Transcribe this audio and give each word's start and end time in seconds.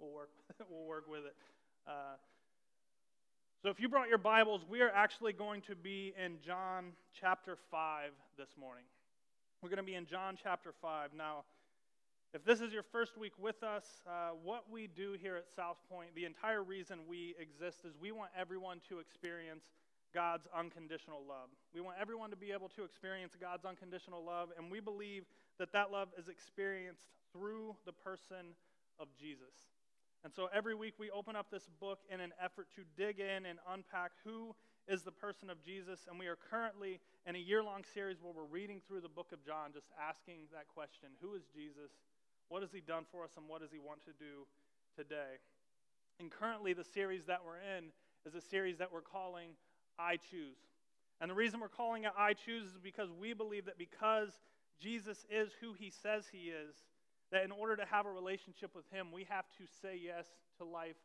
we'll 0.00 0.12
work, 0.12 0.30
we'll 0.70 0.86
work 0.86 1.06
with 1.08 1.26
it. 1.26 1.36
Uh, 1.86 2.16
so 3.62 3.68
if 3.68 3.78
you 3.78 3.88
brought 3.88 4.08
your 4.08 4.18
Bibles, 4.18 4.62
we 4.68 4.80
are 4.80 4.90
actually 4.90 5.34
going 5.34 5.60
to 5.62 5.76
be 5.76 6.14
in 6.22 6.38
John 6.44 6.92
chapter 7.18 7.58
5 7.70 8.10
this 8.38 8.48
morning. 8.58 8.84
We're 9.62 9.68
going 9.68 9.76
to 9.76 9.82
be 9.82 9.94
in 9.94 10.06
John 10.06 10.38
chapter 10.42 10.72
5. 10.80 11.10
Now, 11.14 11.44
if 12.32 12.44
this 12.44 12.60
is 12.60 12.72
your 12.72 12.84
first 12.84 13.18
week 13.18 13.32
with 13.38 13.62
us, 13.62 13.84
uh, 14.06 14.30
what 14.42 14.64
we 14.70 14.86
do 14.86 15.16
here 15.20 15.36
at 15.36 15.44
South 15.54 15.76
Point, 15.90 16.14
the 16.14 16.24
entire 16.24 16.62
reason 16.62 17.00
we 17.06 17.34
exist 17.38 17.80
is 17.84 17.92
we 18.00 18.12
want 18.12 18.30
everyone 18.38 18.80
to 18.88 19.00
experience 19.00 19.64
God's 20.14 20.46
unconditional 20.56 21.20
love. 21.28 21.50
We 21.74 21.82
want 21.82 21.96
everyone 22.00 22.30
to 22.30 22.36
be 22.36 22.52
able 22.52 22.68
to 22.70 22.84
experience 22.84 23.34
God's 23.38 23.64
unconditional 23.66 24.24
love, 24.24 24.48
and 24.56 24.70
we 24.70 24.80
believe 24.80 25.24
that 25.58 25.72
that 25.72 25.92
love 25.92 26.08
is 26.18 26.28
experienced 26.28 27.02
through 27.32 27.76
the 27.84 27.92
person 27.92 28.56
of 28.98 29.08
Jesus. 29.18 29.68
And 30.22 30.32
so 30.34 30.48
every 30.52 30.74
week 30.74 30.94
we 30.98 31.10
open 31.10 31.34
up 31.34 31.50
this 31.50 31.68
book 31.80 32.00
in 32.12 32.20
an 32.20 32.32
effort 32.42 32.68
to 32.76 32.82
dig 32.96 33.20
in 33.20 33.46
and 33.46 33.58
unpack 33.72 34.12
who 34.24 34.54
is 34.86 35.02
the 35.02 35.12
person 35.12 35.48
of 35.48 35.62
Jesus. 35.64 36.06
And 36.08 36.18
we 36.18 36.26
are 36.26 36.36
currently 36.36 37.00
in 37.26 37.36
a 37.36 37.38
year 37.38 37.62
long 37.62 37.84
series 37.94 38.18
where 38.20 38.32
we're 38.32 38.50
reading 38.50 38.80
through 38.86 39.00
the 39.00 39.08
book 39.08 39.32
of 39.32 39.44
John, 39.44 39.72
just 39.72 39.88
asking 39.96 40.52
that 40.52 40.68
question 40.68 41.10
Who 41.22 41.34
is 41.34 41.44
Jesus? 41.54 41.90
What 42.48 42.62
has 42.62 42.72
he 42.72 42.80
done 42.80 43.04
for 43.10 43.24
us 43.24 43.30
and 43.36 43.48
what 43.48 43.62
does 43.62 43.70
he 43.72 43.78
want 43.78 44.02
to 44.04 44.12
do 44.18 44.44
today? 44.96 45.40
And 46.18 46.30
currently, 46.30 46.74
the 46.74 46.84
series 46.84 47.24
that 47.26 47.40
we're 47.46 47.62
in 47.78 47.86
is 48.26 48.34
a 48.34 48.42
series 48.42 48.76
that 48.78 48.92
we're 48.92 49.00
calling 49.00 49.50
I 49.98 50.16
Choose. 50.16 50.58
And 51.20 51.30
the 51.30 51.34
reason 51.34 51.60
we're 51.60 51.68
calling 51.68 52.04
it 52.04 52.12
I 52.18 52.34
Choose 52.34 52.66
is 52.66 52.78
because 52.82 53.08
we 53.10 53.32
believe 53.32 53.66
that 53.66 53.78
because 53.78 54.40
Jesus 54.80 55.24
is 55.30 55.50
who 55.60 55.72
he 55.72 55.90
says 55.90 56.26
he 56.30 56.48
is, 56.48 56.74
that 57.32 57.44
in 57.44 57.52
order 57.52 57.76
to 57.76 57.86
have 57.86 58.06
a 58.06 58.10
relationship 58.10 58.74
with 58.74 58.84
him, 58.90 59.12
we 59.12 59.24
have 59.28 59.46
to 59.58 59.64
say 59.82 59.98
yes 59.98 60.26
to 60.58 60.64
life 60.64 60.98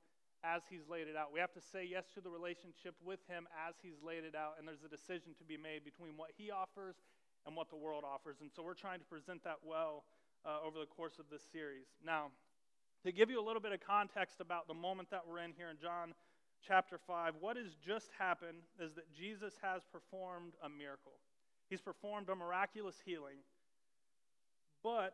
as 0.44 0.62
he's 0.70 0.86
laid 0.90 1.08
it 1.08 1.16
out. 1.16 1.34
We 1.34 1.40
have 1.40 1.54
to 1.54 1.62
say 1.62 1.86
yes 1.90 2.06
to 2.14 2.22
the 2.22 2.30
relationship 2.30 2.94
with 3.04 3.20
him 3.28 3.48
as 3.68 3.76
he's 3.82 3.98
laid 4.06 4.26
it 4.26 4.36
out. 4.36 4.56
And 4.58 4.68
there's 4.68 4.86
a 4.86 4.90
decision 4.90 5.34
to 5.38 5.46
be 5.46 5.58
made 5.58 5.86
between 5.86 6.18
what 6.18 6.32
he 6.38 6.52
offers 6.52 6.96
and 7.46 7.56
what 7.56 7.70
the 7.70 7.78
world 7.78 8.04
offers. 8.06 8.38
And 8.42 8.50
so 8.54 8.62
we're 8.62 8.78
trying 8.78 9.00
to 9.00 9.06
present 9.06 9.44
that 9.44 9.62
well 9.66 10.04
uh, 10.46 10.66
over 10.66 10.80
the 10.80 10.86
course 10.86 11.18
of 11.18 11.26
this 11.30 11.42
series. 11.52 11.90
Now, 12.06 12.30
to 13.06 13.12
give 13.12 13.30
you 13.30 13.42
a 13.42 13.46
little 13.46 13.62
bit 13.62 13.72
of 13.72 13.82
context 13.82 14.42
about 14.42 14.68
the 14.68 14.74
moment 14.74 15.10
that 15.12 15.22
we're 15.30 15.40
in 15.40 15.54
here 15.58 15.70
in 15.70 15.78
John 15.78 16.14
chapter 16.66 16.98
5, 16.98 17.36
what 17.40 17.58
has 17.58 17.78
just 17.86 18.10
happened 18.18 18.66
is 18.80 18.94
that 18.96 19.14
Jesus 19.14 19.54
has 19.62 19.82
performed 19.92 20.54
a 20.64 20.70
miracle. 20.70 21.22
He's 21.70 21.82
performed 21.82 22.30
a 22.30 22.36
miraculous 22.36 22.96
healing. 23.06 23.42
But 24.84 25.14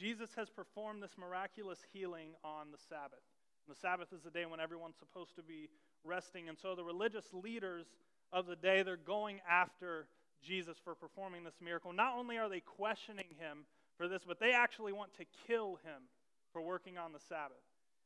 Jesus 0.00 0.30
has 0.36 0.48
performed 0.48 1.02
this 1.02 1.18
miraculous 1.18 1.78
healing 1.92 2.30
on 2.42 2.70
the 2.72 2.78
Sabbath. 2.88 3.20
And 3.66 3.76
the 3.76 3.78
Sabbath 3.78 4.14
is 4.14 4.22
the 4.22 4.30
day 4.30 4.46
when 4.46 4.58
everyone's 4.58 4.96
supposed 4.98 5.36
to 5.36 5.42
be 5.42 5.68
resting. 6.04 6.48
And 6.48 6.56
so 6.58 6.74
the 6.74 6.82
religious 6.82 7.26
leaders 7.34 7.84
of 8.32 8.46
the 8.46 8.56
day, 8.56 8.82
they're 8.82 8.96
going 8.96 9.40
after 9.48 10.06
Jesus 10.42 10.78
for 10.82 10.94
performing 10.94 11.44
this 11.44 11.60
miracle. 11.62 11.92
Not 11.92 12.16
only 12.16 12.38
are 12.38 12.48
they 12.48 12.60
questioning 12.60 13.26
him 13.38 13.66
for 13.98 14.08
this, 14.08 14.22
but 14.26 14.40
they 14.40 14.52
actually 14.52 14.94
want 14.94 15.12
to 15.18 15.26
kill 15.46 15.78
him 15.84 16.08
for 16.50 16.62
working 16.62 16.96
on 16.96 17.12
the 17.12 17.20
Sabbath. 17.20 17.60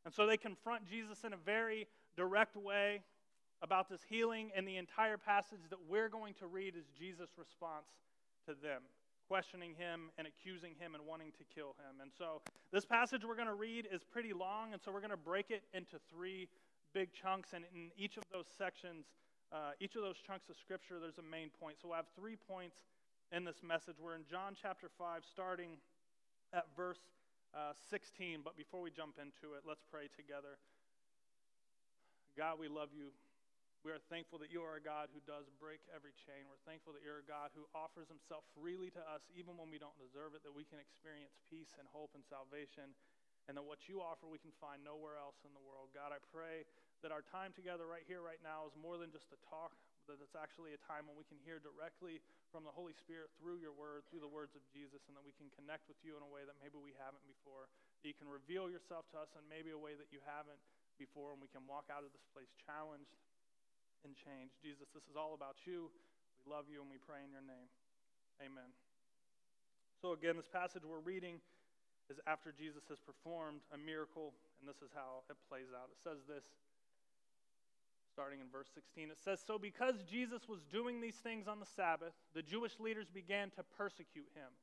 And 0.05 0.13
so 0.13 0.27
they 0.27 0.37
confront 0.37 0.91
Jesus 0.91 1.23
in 1.23 1.33
a 1.33 1.37
very 1.37 1.87
direct 2.17 2.57
way 2.57 3.03
about 3.63 3.89
this 3.89 4.01
healing, 4.09 4.51
and 4.57 4.67
the 4.67 4.77
entire 4.77 5.17
passage 5.17 5.61
that 5.71 5.79
we're 5.89 6.09
going 6.09 6.35
to 6.35 6.47
read 6.47 6.75
is 6.77 6.85
Jesus' 6.99 7.31
response 7.39 7.87
to 8.47 8.55
them, 8.61 8.83
questioning 9.29 9.75
him 9.75 10.11
and 10.19 10.27
accusing 10.27 10.75
him 10.79 10.95
and 10.95 11.05
wanting 11.07 11.33
to 11.39 11.45
kill 11.55 11.77
him. 11.81 12.01
And 12.01 12.11
so 12.17 12.43
this 12.73 12.85
passage 12.85 13.23
we're 13.27 13.37
going 13.37 13.49
to 13.49 13.55
read 13.55 13.89
is 13.91 14.03
pretty 14.05 14.33
long, 14.33 14.73
and 14.73 14.83
so 14.83 14.93
we're 14.93 15.05
going 15.05 15.11
to 15.11 15.17
break 15.17 15.51
it 15.51 15.63
into 15.73 15.97
three 16.11 16.49
big 16.93 17.13
chunks, 17.13 17.53
and 17.53 17.65
in 17.75 17.91
each 17.97 18.17
of 18.17 18.25
those 18.33 18.47
sections, 18.57 19.07
uh, 19.53 19.73
each 19.81 19.97
of 19.97 20.03
those 20.03 20.17
chunks 20.19 20.49
of 20.49 20.57
scripture, 20.57 20.99
there's 21.01 21.19
a 21.19 21.29
main 21.31 21.51
point. 21.61 21.77
So 21.81 21.89
we'll 21.89 21.97
have 21.97 22.11
three 22.17 22.37
points 22.37 22.77
in 23.33 23.45
this 23.45 23.63
message. 23.63 23.97
We're 24.01 24.15
in 24.15 24.25
John 24.31 24.55
chapter 24.61 24.89
5, 24.99 25.23
starting 25.25 25.79
at 26.53 26.67
verse 26.77 27.01
uh, 27.55 27.73
16. 27.91 28.41
But 28.45 28.57
before 28.57 28.81
we 28.81 28.91
jump 28.91 29.19
into 29.19 29.55
it, 29.55 29.63
let's 29.67 29.83
pray 29.91 30.07
together. 30.15 30.59
God, 32.37 32.59
we 32.59 32.69
love 32.69 32.91
you. 32.95 33.15
We 33.85 33.93
are 33.93 34.01
thankful 34.09 34.41
that 34.41 34.49
you 34.49 34.65
are 34.65 34.81
a 34.81 34.85
God 34.85 35.13
who 35.13 35.21
does 35.29 35.45
break 35.61 35.85
every 35.93 36.17
chain. 36.17 36.49
We're 36.49 36.65
thankful 36.65 36.97
that 36.97 37.05
you're 37.05 37.21
a 37.21 37.29
God 37.29 37.53
who 37.53 37.69
offers 37.77 38.09
himself 38.09 38.49
freely 38.57 38.89
to 38.97 39.03
us, 39.05 39.21
even 39.37 39.61
when 39.61 39.69
we 39.69 39.77
don't 39.77 39.93
deserve 40.01 40.33
it, 40.33 40.41
that 40.41 40.57
we 40.57 40.65
can 40.65 40.81
experience 40.81 41.37
peace 41.53 41.69
and 41.77 41.85
hope 41.93 42.17
and 42.17 42.25
salvation, 42.25 42.97
and 43.45 43.61
that 43.61 43.67
what 43.69 43.85
you 43.85 44.01
offer 44.01 44.25
we 44.25 44.41
can 44.41 44.57
find 44.57 44.81
nowhere 44.81 45.21
else 45.21 45.37
in 45.45 45.53
the 45.53 45.61
world. 45.61 45.93
God, 45.93 46.17
I 46.17 46.21
pray 46.33 46.65
that 47.05 47.13
our 47.13 47.21
time 47.29 47.53
together 47.53 47.85
right 47.85 48.09
here, 48.09 48.25
right 48.25 48.41
now, 48.41 48.65
is 48.65 48.73
more 48.73 48.97
than 48.97 49.13
just 49.13 49.29
a 49.37 49.41
talk, 49.53 49.77
that 50.09 50.17
it's 50.17 50.33
actually 50.33 50.73
a 50.73 50.81
time 50.89 51.05
when 51.05 51.21
we 51.21 51.29
can 51.29 51.37
hear 51.45 51.61
directly 51.61 52.25
from 52.49 52.65
the 52.65 52.73
Holy 52.73 52.97
Spirit 52.97 53.37
through 53.37 53.61
your 53.61 53.77
word, 53.77 54.09
through 54.09 54.25
the 54.25 54.33
words 54.33 54.57
of 54.57 54.65
Jesus, 54.73 55.05
and 55.09 55.13
that 55.13 55.29
we 55.29 55.37
can 55.37 55.53
connect 55.53 55.93
with 55.93 56.01
you 56.01 56.17
in 56.17 56.25
a 56.25 56.31
way 56.33 56.49
that 56.49 56.57
maybe 56.57 56.81
we 56.81 56.97
haven't 56.97 57.25
before. 57.29 57.69
That 58.01 58.09
you 58.09 58.17
can 58.17 58.33
reveal 58.33 58.73
yourself 58.73 59.05
to 59.13 59.21
us 59.21 59.29
in 59.37 59.45
maybe 59.45 59.77
a 59.77 59.81
way 59.81 59.93
that 59.93 60.09
you 60.09 60.25
haven't 60.25 60.61
before, 60.97 61.37
and 61.37 61.41
we 61.45 61.53
can 61.53 61.69
walk 61.69 61.93
out 61.93 62.01
of 62.01 62.17
this 62.17 62.25
place 62.33 62.49
challenged 62.65 63.13
and 64.05 64.15
changed. 64.15 64.61
Jesus, 64.61 64.89
this 64.93 65.09
is 65.09 65.17
all 65.17 65.33
about 65.33 65.65
you. 65.65 65.89
We 66.39 66.53
love 66.53 66.69
you, 66.69 66.85
and 66.85 66.89
we 66.93 67.01
pray 67.01 67.25
in 67.25 67.33
your 67.33 67.45
name. 67.45 67.69
Amen. 68.41 68.71
So, 70.01 70.13
again, 70.13 70.37
this 70.37 70.49
passage 70.49 70.85
we're 70.85 71.03
reading 71.03 71.41
is 72.13 72.21
after 72.29 72.53
Jesus 72.53 72.85
has 72.93 73.01
performed 73.01 73.65
a 73.73 73.79
miracle, 73.81 74.37
and 74.61 74.69
this 74.69 74.85
is 74.85 74.93
how 74.93 75.25
it 75.33 75.41
plays 75.49 75.73
out. 75.73 75.89
It 75.89 76.01
says 76.05 76.21
this 76.29 76.45
starting 78.15 78.39
in 78.39 78.47
verse 78.47 78.69
16. 78.73 79.11
It 79.11 79.19
says, 79.19 79.43
So 79.45 79.59
because 79.59 80.05
Jesus 80.09 80.49
was 80.49 80.61
doing 80.71 81.01
these 81.01 81.17
things 81.17 81.49
on 81.49 81.59
the 81.59 81.67
Sabbath, 81.67 82.13
the 82.33 82.43
Jewish 82.43 82.79
leaders 82.79 83.09
began 83.11 83.51
to 83.51 83.65
persecute 83.77 84.29
him. 84.35 84.55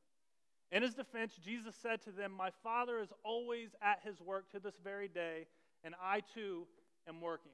In 0.72 0.84
his 0.84 0.94
defense, 0.94 1.34
Jesus 1.44 1.76
said 1.76 2.02
to 2.04 2.12
them, 2.12 2.32
My 2.32 2.50
Father 2.64 3.00
is 3.00 3.10
always 3.26 3.76
at 3.82 4.00
his 4.06 4.22
work 4.22 4.50
to 4.52 4.60
this 4.60 4.76
very 4.82 5.10
day, 5.10 5.48
and 5.84 5.96
I 6.02 6.22
too 6.34 6.66
am 7.10 7.20
working. 7.20 7.52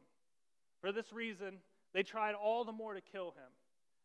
For 0.82 0.92
this 0.92 1.12
reason, 1.12 1.58
they 1.94 2.04
tried 2.04 2.36
all 2.36 2.64
the 2.64 2.72
more 2.72 2.94
to 2.94 3.02
kill 3.02 3.32
him. 3.32 3.52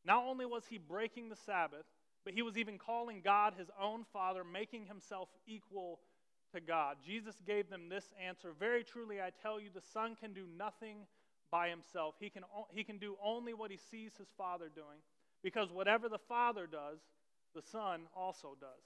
Not 0.04 0.24
only 0.24 0.46
was 0.46 0.64
he 0.66 0.78
breaking 0.78 1.28
the 1.28 1.36
Sabbath, 1.36 1.86
but 2.24 2.34
he 2.34 2.42
was 2.42 2.56
even 2.56 2.78
calling 2.78 3.20
God 3.22 3.54
his 3.56 3.70
own 3.80 4.04
Father, 4.12 4.42
making 4.44 4.86
himself 4.86 5.28
equal 5.46 6.00
to 6.52 6.60
God. 6.60 6.96
Jesus 7.04 7.36
gave 7.46 7.70
them 7.70 7.88
this 7.88 8.12
answer 8.24 8.52
Very 8.58 8.84
truly, 8.84 9.20
I 9.20 9.30
tell 9.42 9.60
you, 9.60 9.68
the 9.72 9.80
Son 9.92 10.16
can 10.16 10.32
do 10.32 10.46
nothing 10.56 10.98
by 11.50 11.68
himself. 11.68 12.14
He 12.18 12.30
can, 12.30 12.42
he 12.72 12.84
can 12.84 12.98
do 12.98 13.16
only 13.22 13.54
what 13.54 13.70
he 13.70 13.78
sees 13.90 14.12
his 14.16 14.28
Father 14.36 14.70
doing, 14.74 14.98
because 15.42 15.70
whatever 15.70 16.08
the 16.08 16.18
Father 16.18 16.66
does, 16.66 17.00
the 17.54 17.62
Son 17.62 18.02
also 18.16 18.56
does. 18.60 18.82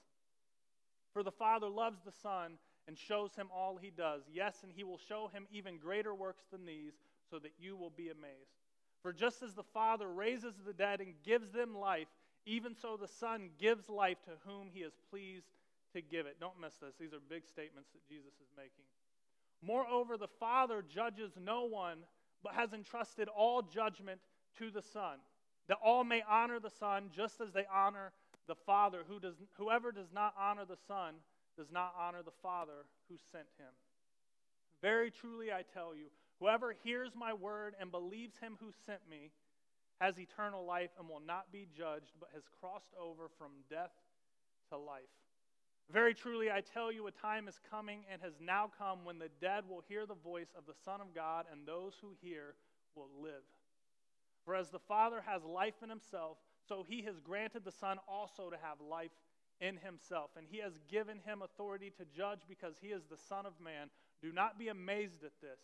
For 1.12 1.22
the 1.22 1.30
Father 1.30 1.68
loves 1.68 2.00
the 2.04 2.12
Son 2.12 2.58
and 2.88 2.98
shows 2.98 3.34
him 3.34 3.48
all 3.54 3.76
he 3.76 3.90
does. 3.90 4.22
Yes, 4.32 4.58
and 4.62 4.72
he 4.74 4.84
will 4.84 4.98
show 4.98 5.30
him 5.32 5.46
even 5.50 5.78
greater 5.78 6.14
works 6.14 6.44
than 6.50 6.66
these, 6.66 6.94
so 7.30 7.38
that 7.38 7.52
you 7.58 7.76
will 7.76 7.90
be 7.90 8.08
amazed. 8.08 8.65
For 9.06 9.12
just 9.12 9.40
as 9.44 9.54
the 9.54 9.62
Father 9.62 10.08
raises 10.08 10.54
the 10.66 10.72
dead 10.72 11.00
and 11.00 11.14
gives 11.24 11.52
them 11.52 11.78
life, 11.78 12.08
even 12.44 12.74
so 12.74 12.96
the 12.96 13.06
Son 13.06 13.50
gives 13.56 13.88
life 13.88 14.16
to 14.24 14.32
whom 14.44 14.68
he 14.74 14.80
is 14.80 14.94
pleased 15.10 15.46
to 15.94 16.02
give 16.02 16.26
it. 16.26 16.40
Don't 16.40 16.60
miss 16.60 16.74
this. 16.82 16.96
These 16.98 17.12
are 17.12 17.20
big 17.30 17.46
statements 17.46 17.90
that 17.92 18.04
Jesus 18.08 18.32
is 18.42 18.48
making. 18.56 18.82
Moreover, 19.62 20.16
the 20.16 20.26
Father 20.26 20.82
judges 20.92 21.30
no 21.40 21.66
one 21.66 21.98
but 22.42 22.54
has 22.54 22.72
entrusted 22.72 23.28
all 23.28 23.62
judgment 23.62 24.18
to 24.58 24.72
the 24.72 24.82
Son, 24.82 25.18
that 25.68 25.78
all 25.84 26.02
may 26.02 26.24
honor 26.28 26.58
the 26.58 26.68
Son 26.68 27.10
just 27.14 27.40
as 27.40 27.52
they 27.52 27.66
honor 27.72 28.10
the 28.48 28.56
Father. 28.56 29.04
Who 29.06 29.20
does, 29.20 29.36
whoever 29.56 29.92
does 29.92 30.10
not 30.12 30.34
honor 30.36 30.64
the 30.64 30.78
Son 30.88 31.14
does 31.56 31.70
not 31.70 31.94
honor 31.96 32.24
the 32.24 32.34
Father 32.42 32.86
who 33.08 33.14
sent 33.30 33.46
him. 33.56 33.70
Very 34.82 35.12
truly 35.12 35.52
I 35.52 35.62
tell 35.62 35.94
you, 35.94 36.06
whoever 36.40 36.74
hears 36.84 37.12
my 37.14 37.32
word 37.32 37.74
and 37.80 37.90
believes 37.90 38.38
him 38.38 38.56
who 38.60 38.70
sent 38.84 39.00
me 39.08 39.30
has 40.00 40.18
eternal 40.18 40.64
life 40.64 40.90
and 40.98 41.08
will 41.08 41.22
not 41.26 41.50
be 41.52 41.66
judged, 41.76 42.12
but 42.20 42.28
has 42.34 42.44
crossed 42.60 42.92
over 43.00 43.28
from 43.38 43.52
death 43.70 43.92
to 44.70 44.76
life. 44.76 45.02
Very 45.90 46.14
truly, 46.14 46.50
I 46.50 46.60
tell 46.60 46.90
you, 46.90 47.06
a 47.06 47.12
time 47.12 47.48
is 47.48 47.60
coming 47.70 48.04
and 48.12 48.20
has 48.20 48.34
now 48.40 48.70
come 48.76 49.04
when 49.04 49.18
the 49.18 49.30
dead 49.40 49.64
will 49.68 49.82
hear 49.88 50.04
the 50.04 50.14
voice 50.14 50.52
of 50.58 50.66
the 50.66 50.74
Son 50.84 51.00
of 51.00 51.14
God, 51.14 51.46
and 51.50 51.64
those 51.64 51.94
who 52.00 52.10
hear 52.20 52.54
will 52.96 53.08
live. 53.22 53.44
For 54.44 54.54
as 54.54 54.70
the 54.70 54.80
Father 54.80 55.22
has 55.26 55.44
life 55.44 55.82
in 55.82 55.88
himself, 55.88 56.38
so 56.68 56.84
he 56.86 57.02
has 57.02 57.20
granted 57.20 57.64
the 57.64 57.72
Son 57.72 57.98
also 58.08 58.50
to 58.50 58.56
have 58.56 58.80
life 58.80 59.12
in 59.60 59.76
himself. 59.76 60.30
And 60.36 60.46
he 60.50 60.58
has 60.58 60.78
given 60.90 61.18
him 61.24 61.42
authority 61.42 61.92
to 61.96 62.04
judge 62.16 62.40
because 62.48 62.74
he 62.80 62.88
is 62.88 63.04
the 63.04 63.16
Son 63.16 63.46
of 63.46 63.54
Man. 63.62 63.88
Do 64.20 64.32
not 64.32 64.58
be 64.58 64.68
amazed 64.68 65.24
at 65.24 65.40
this, 65.40 65.60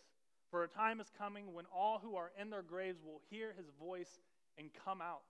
for 0.53 0.63
a 0.63 0.67
time 0.67 1.01
is 1.01 1.09
coming 1.17 1.51
when 1.51 1.65
all 1.75 1.97
who 1.97 2.15
are 2.15 2.29
in 2.39 2.51
their 2.51 2.61
graves 2.61 2.99
will 3.03 3.19
hear 3.31 3.55
his 3.57 3.65
voice 3.81 4.19
and 4.59 4.69
come 4.85 5.01
out. 5.01 5.23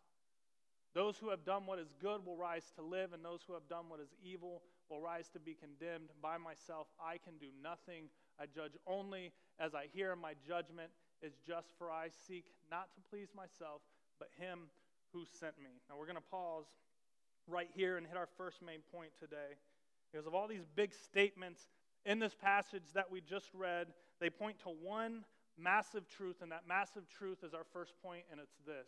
Those 0.93 1.15
who 1.17 1.29
have 1.29 1.45
done 1.45 1.65
what 1.65 1.79
is 1.79 1.95
good 2.01 2.25
will 2.25 2.35
rise 2.35 2.73
to 2.75 2.81
live, 2.83 3.13
and 3.13 3.23
those 3.23 3.39
who 3.47 3.53
have 3.53 3.69
done 3.69 3.85
what 3.87 4.01
is 4.01 4.09
evil 4.21 4.63
will 4.89 4.99
rise 4.99 5.29
to 5.29 5.39
be 5.39 5.53
condemned. 5.55 6.09
By 6.21 6.35
myself, 6.35 6.87
I 6.99 7.19
can 7.23 7.37
do 7.39 7.47
nothing. 7.63 8.09
I 8.37 8.47
judge 8.53 8.73
only 8.85 9.31
as 9.61 9.73
I 9.73 9.85
hear. 9.93 10.13
My 10.17 10.33
judgment 10.45 10.91
is 11.21 11.35
just, 11.47 11.69
for 11.77 11.89
I 11.89 12.09
seek 12.27 12.43
not 12.69 12.93
to 12.95 13.01
please 13.09 13.29
myself, 13.33 13.79
but 14.19 14.27
him 14.37 14.67
who 15.13 15.23
sent 15.39 15.57
me. 15.57 15.79
Now 15.87 15.95
we're 15.97 16.05
going 16.05 16.17
to 16.17 16.29
pause 16.29 16.67
right 17.47 17.69
here 17.73 17.95
and 17.95 18.05
hit 18.05 18.17
our 18.17 18.27
first 18.35 18.61
main 18.61 18.81
point 18.93 19.11
today. 19.17 19.55
Because 20.11 20.27
of 20.27 20.35
all 20.35 20.49
these 20.49 20.65
big 20.75 20.93
statements 20.93 21.61
in 22.05 22.19
this 22.19 22.35
passage 22.35 22.91
that 22.93 23.09
we 23.09 23.21
just 23.21 23.47
read, 23.53 23.87
they 24.19 24.29
point 24.29 24.59
to 24.59 24.69
one 24.69 25.23
massive 25.57 26.07
truth, 26.07 26.37
and 26.41 26.51
that 26.51 26.63
massive 26.67 27.07
truth 27.09 27.43
is 27.43 27.53
our 27.53 27.65
first 27.73 27.93
point, 28.01 28.23
and 28.31 28.39
it's 28.39 28.55
this 28.65 28.87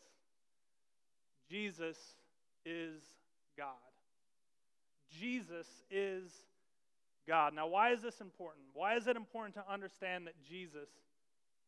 Jesus 1.49 1.97
is 2.65 3.01
God. 3.57 3.67
Jesus 5.19 5.67
is 5.91 6.31
God. 7.27 7.53
Now, 7.53 7.67
why 7.67 7.91
is 7.91 8.01
this 8.01 8.21
important? 8.21 8.65
Why 8.73 8.95
is 8.95 9.07
it 9.07 9.15
important 9.15 9.55
to 9.55 9.63
understand 9.71 10.27
that 10.27 10.33
Jesus 10.47 10.89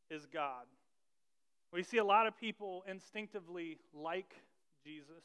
is 0.10 0.26
God? 0.26 0.66
We 1.72 1.84
see 1.84 1.98
a 1.98 2.04
lot 2.04 2.28
of 2.28 2.38
people 2.38 2.84
instinctively 2.90 3.78
like 3.94 4.34
Jesus. 4.84 5.24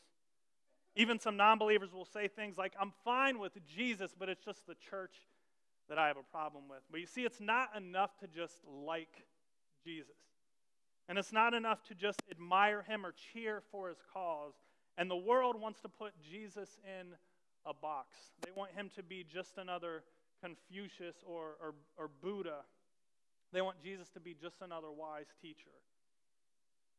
Even 0.95 1.19
some 1.19 1.37
non 1.37 1.59
believers 1.59 1.93
will 1.93 2.05
say 2.05 2.29
things 2.29 2.59
like, 2.59 2.75
I'm 2.79 2.93
fine 3.05 3.39
with 3.39 3.53
Jesus, 3.67 4.15
but 4.19 4.29
it's 4.29 4.45
just 4.45 4.67
the 4.67 4.75
church 4.75 5.15
that 5.93 5.99
I 5.99 6.07
have 6.07 6.17
a 6.17 6.23
problem 6.23 6.65
with. 6.71 6.81
But 6.91 7.01
you 7.01 7.07
see, 7.07 7.21
it's 7.21 7.39
not 7.39 7.77
enough 7.77 8.17
to 8.21 8.27
just 8.27 8.61
like 8.65 9.27
Jesus. 9.85 10.17
And 11.07 11.19
it's 11.19 11.35
not 11.35 11.53
enough 11.53 11.83
to 11.89 11.95
just 11.95 12.23
admire 12.31 12.81
him 12.81 13.05
or 13.05 13.13
cheer 13.13 13.63
for 13.71 13.91
his 13.91 13.99
cause. 14.11 14.55
And 14.97 15.11
the 15.11 15.17
world 15.17 15.61
wants 15.61 15.83
to 15.83 15.91
put 15.91 16.15
Jesus 16.23 16.79
in 16.83 17.09
a 17.67 17.75
box. 17.75 18.17
They 18.41 18.51
want 18.57 18.71
him 18.73 18.89
to 18.97 19.03
be 19.03 19.23
just 19.31 19.59
another 19.59 20.05
Confucius 20.43 21.17
or, 21.27 21.57
or, 21.61 21.75
or 21.99 22.09
Buddha. 22.23 22.61
They 23.53 23.61
want 23.61 23.77
Jesus 23.83 24.09
to 24.15 24.21
be 24.21 24.35
just 24.41 24.63
another 24.63 24.91
wise 24.91 25.27
teacher. 25.43 25.77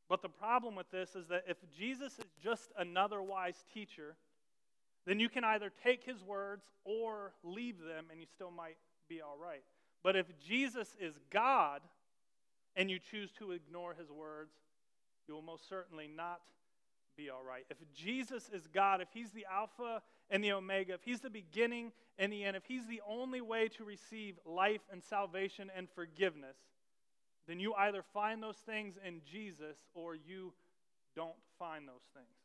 But 0.07 0.21
the 0.21 0.29
problem 0.29 0.75
with 0.75 0.91
this 0.91 1.15
is 1.15 1.25
that 1.29 1.45
if 1.47 1.57
Jesus 1.75 2.19
is 2.19 2.25
just 2.43 2.69
another 2.77 3.23
wise 3.23 3.63
teacher, 3.73 4.17
then 5.05 5.19
you 5.19 5.29
can 5.29 5.43
either 5.43 5.71
take 5.83 6.03
his 6.03 6.21
words 6.23 6.63
or 6.85 7.33
leave 7.43 7.79
them 7.79 8.05
and 8.11 8.19
you 8.19 8.27
still 8.33 8.51
might 8.51 8.77
be 9.09 9.21
all 9.21 9.37
right. 9.41 9.63
But 10.03 10.15
if 10.15 10.27
Jesus 10.39 10.95
is 10.99 11.19
God 11.29 11.81
and 12.75 12.89
you 12.89 12.99
choose 12.99 13.31
to 13.39 13.51
ignore 13.51 13.93
his 13.93 14.11
words, 14.11 14.51
you 15.27 15.33
will 15.33 15.41
most 15.41 15.67
certainly 15.67 16.09
not 16.13 16.41
be 17.15 17.29
all 17.29 17.43
right. 17.47 17.65
If 17.69 17.77
Jesus 17.93 18.49
is 18.53 18.67
God, 18.73 19.01
if 19.01 19.07
he's 19.13 19.31
the 19.31 19.45
Alpha 19.51 20.01
and 20.29 20.43
the 20.43 20.51
Omega, 20.53 20.93
if 20.93 21.03
he's 21.03 21.19
the 21.19 21.29
beginning 21.29 21.91
and 22.17 22.31
the 22.33 22.43
end, 22.43 22.57
if 22.57 22.65
he's 22.65 22.87
the 22.87 23.01
only 23.07 23.41
way 23.41 23.67
to 23.69 23.83
receive 23.83 24.39
life 24.45 24.81
and 24.91 25.03
salvation 25.03 25.71
and 25.75 25.87
forgiveness, 25.95 26.57
then 27.47 27.59
you 27.59 27.73
either 27.75 28.03
find 28.13 28.41
those 28.41 28.57
things 28.57 28.95
in 29.05 29.21
Jesus 29.29 29.77
or 29.93 30.15
you 30.15 30.53
don't 31.15 31.35
find 31.59 31.87
those 31.87 32.05
things. 32.13 32.42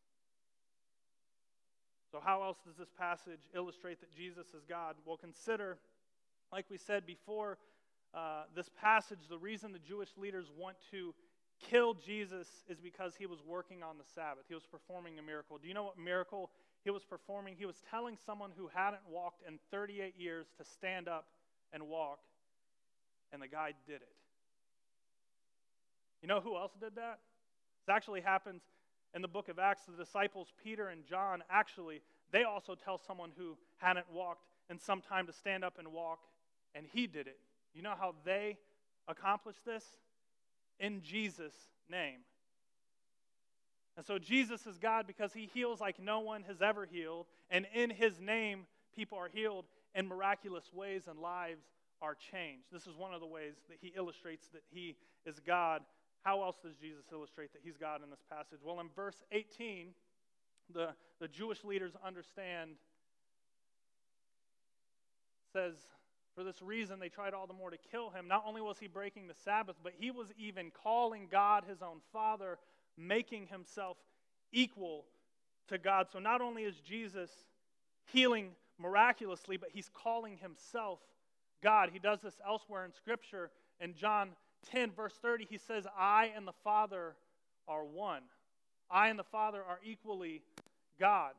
So, 2.11 2.21
how 2.25 2.43
else 2.43 2.59
does 2.67 2.77
this 2.77 2.89
passage 2.99 3.41
illustrate 3.55 4.01
that 4.01 4.11
Jesus 4.11 4.49
is 4.49 4.65
God? 4.69 4.97
Well, 5.05 5.19
consider, 5.19 5.79
like 6.51 6.65
we 6.71 6.79
said 6.79 7.05
before, 7.05 7.59
uh, 8.15 8.45
this 8.57 8.71
passage, 8.81 9.19
the 9.29 9.37
reason 9.37 9.73
the 9.73 9.79
Jewish 9.79 10.11
leaders 10.17 10.47
want 10.57 10.77
to 10.91 11.15
kill 11.61 11.93
Jesus 11.95 12.47
is 12.69 12.81
because 12.81 13.15
he 13.19 13.27
was 13.27 13.41
working 13.47 13.83
on 13.83 13.99
the 13.99 14.05
Sabbath. 14.15 14.45
He 14.49 14.55
was 14.55 14.65
performing 14.65 15.19
a 15.19 15.23
miracle. 15.23 15.59
Do 15.59 15.69
you 15.69 15.75
know 15.75 15.85
what 15.85 15.99
miracle 15.99 16.51
he 16.85 16.91
was 16.91 17.05
performing? 17.05 17.57
He 17.59 17.67
was 17.67 17.83
telling 17.91 18.17
someone 18.25 18.53
who 18.57 18.71
hadn't 18.73 19.03
walked 19.11 19.43
in 19.47 19.59
38 19.71 20.15
years 20.17 20.47
to 20.57 20.65
stand 20.65 21.09
up 21.09 21.27
and 21.73 21.89
walk, 21.89 22.21
and 23.33 23.43
the 23.43 23.49
guy 23.49 23.73
did 23.87 23.97
it. 23.97 24.09
You 26.23 26.29
know 26.29 26.41
who 26.41 26.57
else 26.57 26.73
did 26.81 26.97
that? 26.97 27.19
This 27.87 27.95
actually 27.95 28.23
happens 28.23 28.63
in 29.19 29.23
the 29.23 29.27
book 29.27 29.49
of 29.49 29.59
Acts. 29.59 29.83
The 29.85 30.05
disciples, 30.05 30.53
Peter 30.63 30.91
and 30.91 31.05
John, 31.05 31.43
actually, 31.51 32.03
they 32.31 32.45
also 32.45 32.77
tell 32.77 32.99
someone 33.05 33.33
who 33.37 33.59
hadn't 33.79 34.07
walked 34.13 34.45
in 34.71 34.79
some 34.79 35.01
time 35.01 35.27
to 35.27 35.33
stand 35.33 35.65
up 35.65 35.77
and 35.77 35.89
walk, 35.93 36.21
and 36.73 36.87
he 36.87 37.09
did 37.09 37.27
it. 37.27 37.41
You 37.75 37.83
know 37.83 37.95
how 37.99 38.15
they 38.25 38.59
accomplished 39.09 39.65
this? 39.67 39.83
In 40.79 41.03
Jesus' 41.03 41.57
name. 41.91 42.21
And 43.97 44.07
so 44.07 44.21
Jesus 44.21 44.69
is 44.69 44.79
God 44.79 45.09
because 45.09 45.33
he 45.33 45.51
heals 45.53 45.81
like 45.81 45.99
no 46.01 46.21
one 46.21 46.45
has 46.45 46.63
ever 46.63 46.87
healed. 46.87 47.27
And 47.51 47.67
in 47.75 47.91
his 47.91 48.21
name, 48.21 48.67
people 48.95 49.19
are 49.19 49.29
healed 49.29 49.65
in 49.97 50.07
miraculous 50.07 50.73
ways 50.73 51.09
and 51.11 51.19
lives 51.19 51.65
are 52.01 52.15
changed. 52.15 52.67
This 52.71 52.87
is 52.87 52.97
one 52.97 53.13
of 53.13 53.21
the 53.21 53.27
ways 53.27 53.55
that 53.69 53.79
he 53.81 53.89
illustrates 53.97 54.47
that 54.53 54.63
he 54.71 54.95
is 55.27 55.41
God 55.41 55.83
how 56.29 56.43
else 56.43 56.57
does 56.63 56.77
Jesus 56.77 57.07
illustrate 57.11 57.55
that 57.55 57.63
he's 57.65 57.79
God 57.79 58.03
in 58.05 58.11
this 58.11 58.23
passage? 58.31 58.59
Well, 58.63 58.81
in 58.81 58.89
verse 58.95 59.23
18, 59.33 59.95
the, 60.75 60.91
the 61.23 61.29
Jewish 61.29 61.65
leaders 61.65 61.95
understand, 62.07 62.73
says, 65.55 65.73
for 66.35 66.45
this 66.45 66.61
reason 66.61 66.99
they 67.01 67.09
tried 67.09 67.33
all 67.33 67.47
the 67.47 67.55
more 67.55 67.71
to 67.71 67.79
kill 67.91 68.11
him. 68.11 68.29
Not 68.29 68.45
only 68.47 68.61
was 68.61 68.79
he 68.79 68.89
breaking 68.89 69.27
the 69.27 69.35
Sabbath, 69.43 69.77
but 69.83 69.95
he 69.99 70.11
was 70.11 70.27
even 70.37 70.71
calling 70.71 71.29
God 71.33 71.65
his 71.67 71.81
own 71.81 72.01
Father, 72.13 72.59
making 72.99 73.47
himself 73.47 73.97
equal 74.53 75.07
to 75.69 75.79
God. 75.79 76.09
So 76.13 76.19
not 76.19 76.43
only 76.43 76.65
is 76.65 76.79
Jesus 76.81 77.31
healing 78.13 78.51
miraculously, 78.79 79.57
but 79.57 79.71
he's 79.73 79.89
calling 79.95 80.37
himself 80.37 80.99
God. 81.63 81.89
He 81.91 81.99
does 81.99 82.21
this 82.21 82.39
elsewhere 82.47 82.85
in 82.85 82.93
Scripture. 82.93 83.51
In 83.81 83.95
John 83.95 84.33
10, 84.71 84.93
verse 84.93 85.15
30, 85.21 85.47
he 85.49 85.59
says, 85.59 85.87
I 85.99 86.33
and 86.37 86.47
the 86.47 86.53
Father 86.65 87.15
are 87.67 87.85
one. 87.85 88.23
I 88.91 89.09
and 89.09 89.19
the 89.19 89.25
Father 89.25 89.63
are 89.63 89.81
equally 89.85 90.43
God. 90.99 91.33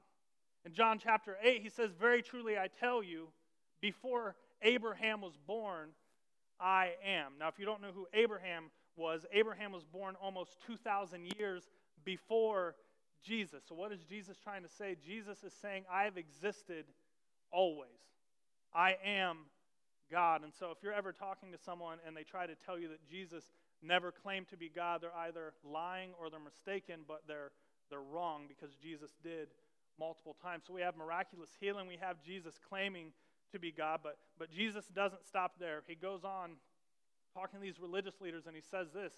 In 0.66 0.74
John 0.74 1.00
chapter 1.02 1.38
8, 1.42 1.62
he 1.62 1.70
says, 1.70 1.92
Very 2.00 2.22
truly 2.22 2.58
I 2.58 2.68
tell 2.68 3.02
you, 3.02 3.30
before 3.82 4.36
Abraham 4.62 5.22
was 5.22 5.34
born, 5.48 5.90
I 6.60 6.92
am. 7.06 7.34
Now, 7.40 7.48
if 7.48 7.58
you 7.58 7.66
don't 7.66 7.82
know 7.82 7.92
who 7.94 8.08
Abraham 8.14 8.66
was, 8.96 9.26
Abraham 9.32 9.72
was 9.72 9.86
born 9.86 10.16
almost 10.22 10.58
2,000 10.68 11.34
years 11.40 11.70
before 12.04 12.76
Jesus. 13.24 13.64
So, 13.68 13.76
what 13.76 13.92
is 13.92 14.04
Jesus 14.04 14.38
trying 14.38 14.64
to 14.64 14.70
say? 14.70 14.96
Jesus 15.06 15.44
is 15.44 15.54
saying, 15.62 15.86
I 15.92 16.04
have 16.04 16.18
existed 16.18 16.86
always. 17.52 17.90
I 18.74 18.98
am 19.04 19.38
God. 20.12 20.44
And 20.44 20.54
so 20.54 20.72
if 20.72 20.78
you're 20.82 20.94
ever 20.94 21.12
talking 21.12 21.52
to 21.52 21.58
someone 21.58 21.98
and 22.06 22.16
they 22.16 22.24
try 22.24 22.48
to 22.48 22.56
tell 22.56 22.78
you 22.78 22.88
that 22.90 23.08
Jesus 23.10 23.44
never 23.82 24.12
claimed 24.12 24.50
to 24.50 24.58
be 24.58 24.70
God, 24.70 25.02
they're 25.02 25.16
either 25.28 25.54
lying 25.64 26.12
or 26.20 26.30
they're 26.30 26.40
mistaken, 26.40 27.02
but 27.08 27.24
they're, 27.28 27.52
they're 27.90 28.02
wrong 28.02 28.44
because 28.48 28.76
Jesus 28.76 29.12
did 29.24 29.50
multiple 30.00 30.36
times. 30.42 30.64
So 30.68 30.74
we 30.74 30.82
have 30.82 30.96
miraculous 30.98 31.50
healing. 31.60 31.88
We 31.88 31.98
have 32.02 32.22
Jesus 32.24 32.56
claiming 32.70 33.12
to 33.52 33.60
be 33.60 33.72
God, 33.72 34.02
but, 34.04 34.18
but 34.38 34.52
Jesus 34.52 34.86
doesn't 34.94 35.26
stop 35.26 35.54
there. 35.60 35.82
He 35.88 35.96
goes 35.96 36.24
on 36.24 36.52
talking 37.34 37.60
to 37.60 37.66
these 37.66 37.80
religious 37.80 38.22
leaders 38.22 38.46
and 38.46 38.56
he 38.56 38.62
says 38.62 38.88
this 38.94 39.14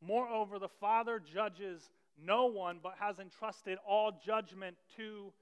Moreover, 0.00 0.58
the 0.58 0.68
Father 0.68 1.20
judges 1.20 1.90
no 2.22 2.46
one, 2.46 2.78
but 2.82 2.94
has 3.00 3.18
entrusted 3.18 3.78
all 3.86 4.12
judgment 4.24 4.76
to 4.96 5.32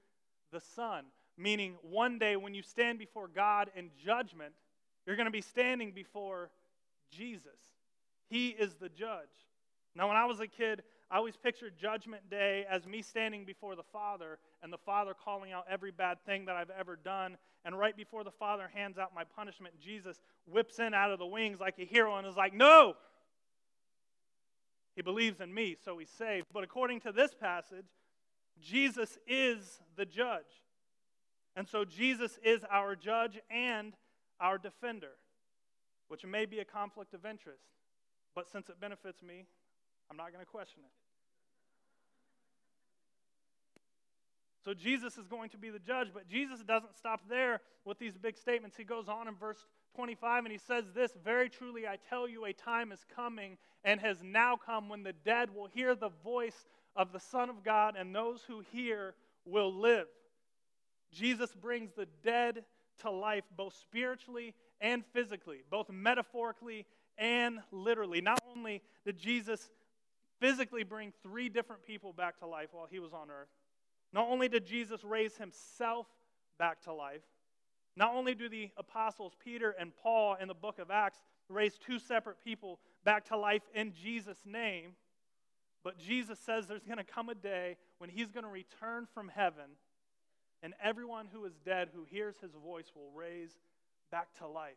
the 0.51 0.59
Son. 0.59 1.05
Meaning, 1.37 1.75
one 1.81 2.19
day 2.19 2.35
when 2.35 2.53
you 2.53 2.61
stand 2.61 2.99
before 2.99 3.27
God 3.27 3.69
in 3.75 3.89
judgment, 4.03 4.53
you're 5.05 5.15
going 5.15 5.25
to 5.25 5.31
be 5.31 5.41
standing 5.41 5.91
before 5.91 6.49
Jesus. 7.11 7.59
He 8.29 8.49
is 8.49 8.75
the 8.75 8.89
judge. 8.89 9.27
Now, 9.95 10.07
when 10.07 10.17
I 10.17 10.25
was 10.25 10.39
a 10.39 10.47
kid, 10.47 10.83
I 11.11 11.17
always 11.17 11.37
pictured 11.37 11.77
Judgment 11.77 12.29
Day 12.29 12.65
as 12.67 12.87
me 12.87 13.03
standing 13.03 13.45
before 13.45 13.75
the 13.75 13.83
Father 13.83 14.39
and 14.63 14.73
the 14.73 14.79
Father 14.79 15.13
calling 15.13 15.51
out 15.51 15.65
every 15.69 15.91
bad 15.91 16.17
thing 16.25 16.45
that 16.45 16.55
I've 16.55 16.71
ever 16.71 16.95
done. 16.95 17.37
And 17.63 17.77
right 17.77 17.95
before 17.95 18.23
the 18.23 18.31
Father 18.31 18.69
hands 18.73 18.97
out 18.97 19.13
my 19.13 19.23
punishment, 19.23 19.79
Jesus 19.79 20.19
whips 20.47 20.79
in 20.79 20.95
out 20.95 21.11
of 21.11 21.19
the 21.19 21.25
wings 21.25 21.59
like 21.59 21.77
a 21.77 21.85
hero 21.85 22.17
and 22.17 22.25
is 22.25 22.35
like, 22.35 22.53
No! 22.53 22.95
He 24.95 25.01
believes 25.01 25.41
in 25.41 25.53
me, 25.53 25.75
so 25.83 25.97
he's 25.97 26.09
saved. 26.09 26.47
But 26.53 26.63
according 26.63 27.01
to 27.01 27.11
this 27.11 27.33
passage, 27.33 27.85
Jesus 28.61 29.17
is 29.27 29.79
the 29.95 30.05
judge. 30.05 30.63
And 31.55 31.67
so 31.67 31.85
Jesus 31.85 32.39
is 32.43 32.63
our 32.71 32.95
judge 32.95 33.39
and 33.49 33.93
our 34.39 34.57
defender, 34.57 35.11
which 36.07 36.25
may 36.25 36.45
be 36.45 36.59
a 36.59 36.65
conflict 36.65 37.13
of 37.13 37.25
interest, 37.25 37.63
but 38.35 38.49
since 38.49 38.69
it 38.69 38.79
benefits 38.79 39.21
me, 39.21 39.45
I'm 40.09 40.17
not 40.17 40.31
going 40.31 40.43
to 40.43 40.49
question 40.49 40.81
it. 40.83 40.91
So 44.63 44.73
Jesus 44.73 45.17
is 45.17 45.27
going 45.27 45.49
to 45.49 45.57
be 45.57 45.69
the 45.69 45.79
judge, 45.79 46.07
but 46.13 46.27
Jesus 46.29 46.61
doesn't 46.61 46.95
stop 46.95 47.21
there 47.27 47.59
with 47.83 47.99
these 47.99 48.17
big 48.17 48.37
statements. 48.37 48.77
He 48.77 48.85
goes 48.85 49.09
on 49.09 49.27
in 49.27 49.35
verse 49.35 49.65
25 49.95 50.45
and 50.45 50.51
he 50.51 50.57
says 50.57 50.85
this 50.95 51.11
Very 51.23 51.49
truly, 51.49 51.85
I 51.85 51.97
tell 52.09 52.29
you, 52.29 52.45
a 52.45 52.53
time 52.53 52.93
is 52.93 53.05
coming 53.13 53.57
and 53.83 53.99
has 53.99 54.23
now 54.23 54.55
come 54.55 54.87
when 54.87 55.03
the 55.03 55.13
dead 55.25 55.53
will 55.53 55.67
hear 55.67 55.95
the 55.95 56.11
voice 56.23 56.65
of 56.95 57.11
the 57.11 57.19
Son 57.19 57.49
of 57.49 57.63
God, 57.63 57.95
and 57.97 58.13
those 58.13 58.43
who 58.47 58.63
hear 58.71 59.15
will 59.45 59.73
live. 59.73 60.07
Jesus 61.11 61.53
brings 61.53 61.91
the 61.91 62.07
dead 62.23 62.63
to 63.03 63.11
life, 63.11 63.43
both 63.55 63.75
spiritually 63.75 64.53
and 64.81 65.05
physically, 65.13 65.63
both 65.69 65.89
metaphorically 65.89 66.85
and 67.17 67.59
literally. 67.71 68.19
Not 68.19 68.43
only 68.55 68.81
did 69.05 69.17
Jesus 69.17 69.69
physically 70.39 70.83
bring 70.83 71.13
three 71.23 71.47
different 71.47 71.85
people 71.85 72.11
back 72.11 72.39
to 72.39 72.47
life 72.47 72.69
while 72.71 72.87
he 72.89 72.99
was 72.99 73.13
on 73.13 73.29
earth, 73.29 73.49
not 74.11 74.27
only 74.27 74.47
did 74.47 74.65
Jesus 74.65 75.03
raise 75.03 75.37
himself 75.37 76.07
back 76.57 76.81
to 76.83 76.93
life, 76.93 77.21
not 77.95 78.13
only 78.13 78.33
do 78.33 78.49
the 78.49 78.69
apostles 78.77 79.33
Peter 79.43 79.75
and 79.79 79.95
Paul 79.95 80.35
in 80.41 80.47
the 80.47 80.53
book 80.53 80.79
of 80.79 80.89
Acts 80.89 81.19
raise 81.49 81.77
two 81.77 81.99
separate 81.99 82.37
people 82.43 82.79
back 83.03 83.25
to 83.25 83.37
life 83.37 83.61
in 83.73 83.93
Jesus' 83.93 84.41
name, 84.45 84.91
but 85.83 85.97
Jesus 85.99 86.39
says 86.39 86.65
there's 86.65 86.85
going 86.85 86.97
to 86.97 87.03
come 87.03 87.29
a 87.29 87.35
day 87.35 87.77
when 87.97 88.09
he's 88.09 88.31
going 88.31 88.45
to 88.45 88.49
return 88.49 89.07
from 89.13 89.27
heaven, 89.27 89.71
and 90.63 90.73
everyone 90.81 91.27
who 91.31 91.45
is 91.45 91.53
dead 91.63 91.89
who 91.93 92.05
hears 92.09 92.35
his 92.41 92.53
voice 92.53 92.91
will 92.95 93.11
raise 93.13 93.51
back 94.09 94.33
to 94.39 94.47
life. 94.47 94.73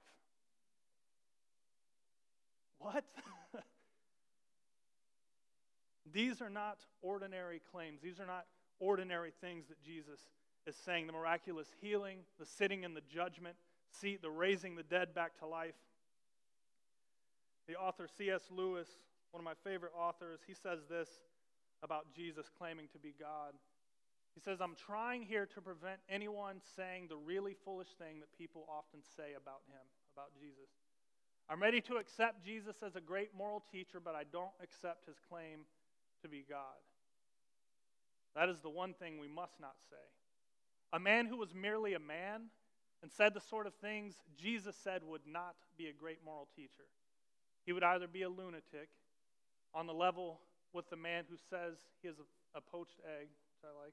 What? 2.79 3.05
These 6.13 6.43
are 6.43 6.51
not 6.51 6.81
ordinary 7.01 7.63
claims. 7.73 8.03
These 8.03 8.21
are 8.21 8.27
not 8.27 8.45
ordinary 8.79 9.33
things 9.41 9.69
that 9.69 9.83
Jesus 9.83 10.21
is 10.67 10.77
saying. 10.85 11.07
The 11.07 11.15
miraculous 11.15 11.69
healing, 11.81 12.19
the 12.39 12.45
sitting 12.45 12.83
in 12.85 12.93
the 12.93 13.01
judgment 13.09 13.57
seat, 13.91 14.21
the 14.21 14.31
raising 14.31 14.77
the 14.77 14.83
dead 14.83 15.15
back 15.15 15.39
to 15.39 15.47
life. 15.47 15.75
The 17.67 17.77
author 17.77 18.07
C.S. 18.19 18.43
Lewis 18.51 18.89
one 19.37 19.41
of 19.41 19.45
my 19.45 19.71
favorite 19.71 19.93
authors, 19.95 20.41
he 20.47 20.55
says 20.55 20.81
this 20.89 21.11
about 21.83 22.07
Jesus 22.17 22.47
claiming 22.57 22.89
to 22.93 22.99
be 22.99 23.15
God. 23.21 23.53
He 24.37 24.43
says, 24.45 24.61
I'm 24.61 24.77
trying 24.77 25.23
here 25.23 25.47
to 25.47 25.61
prevent 25.63 25.97
anyone 26.11 26.61
saying 26.77 27.09
the 27.09 27.17
really 27.17 27.57
foolish 27.65 27.89
thing 27.99 28.21
that 28.21 28.29
people 28.37 28.69
often 28.69 29.01
say 29.17 29.33
about 29.33 29.65
him, 29.67 29.81
about 30.13 30.29
Jesus. 30.39 30.69
I'm 31.49 31.63
ready 31.63 31.81
to 31.89 31.97
accept 31.97 32.45
Jesus 32.45 32.77
as 32.85 32.97
a 32.97 33.01
great 33.01 33.31
moral 33.37 33.65
teacher, 33.73 33.99
but 33.99 34.15
I 34.15 34.25
don't 34.31 34.53
accept 34.63 35.07
his 35.07 35.17
claim 35.31 35.65
to 36.21 36.29
be 36.29 36.45
God. 36.47 36.77
That 38.35 38.51
is 38.51 38.61
the 38.61 38.69
one 38.69 38.93
thing 38.93 39.19
we 39.19 39.27
must 39.27 39.59
not 39.59 39.77
say. 39.89 40.05
A 40.93 41.01
man 41.01 41.25
who 41.25 41.39
was 41.39 41.55
merely 41.55 41.95
a 41.95 41.99
man 41.99 42.53
and 43.03 43.11
said 43.11 43.33
the 43.33 43.41
sort 43.41 43.67
of 43.67 43.75
things 43.75 44.17
Jesus 44.37 44.77
said 44.77 45.01
would 45.03 45.27
not 45.27 45.57
be 45.79 45.87
a 45.87 45.93
great 45.95 46.19
moral 46.23 46.49
teacher. 46.55 46.85
He 47.65 47.73
would 47.73 47.85
either 47.85 48.07
be 48.07 48.23
a 48.23 48.29
lunatic 48.29 48.91
on 49.73 49.87
the 49.87 49.95
level 49.95 50.41
with 50.75 50.91
the 50.91 50.97
man 50.97 51.25
who 51.31 51.37
says 51.49 51.77
he 52.03 52.09
is 52.09 52.17
a, 52.55 52.61
poached 52.61 53.01
egg, 53.05 53.29
which 53.29 53.65
I 53.65 53.73
like, 53.85 53.93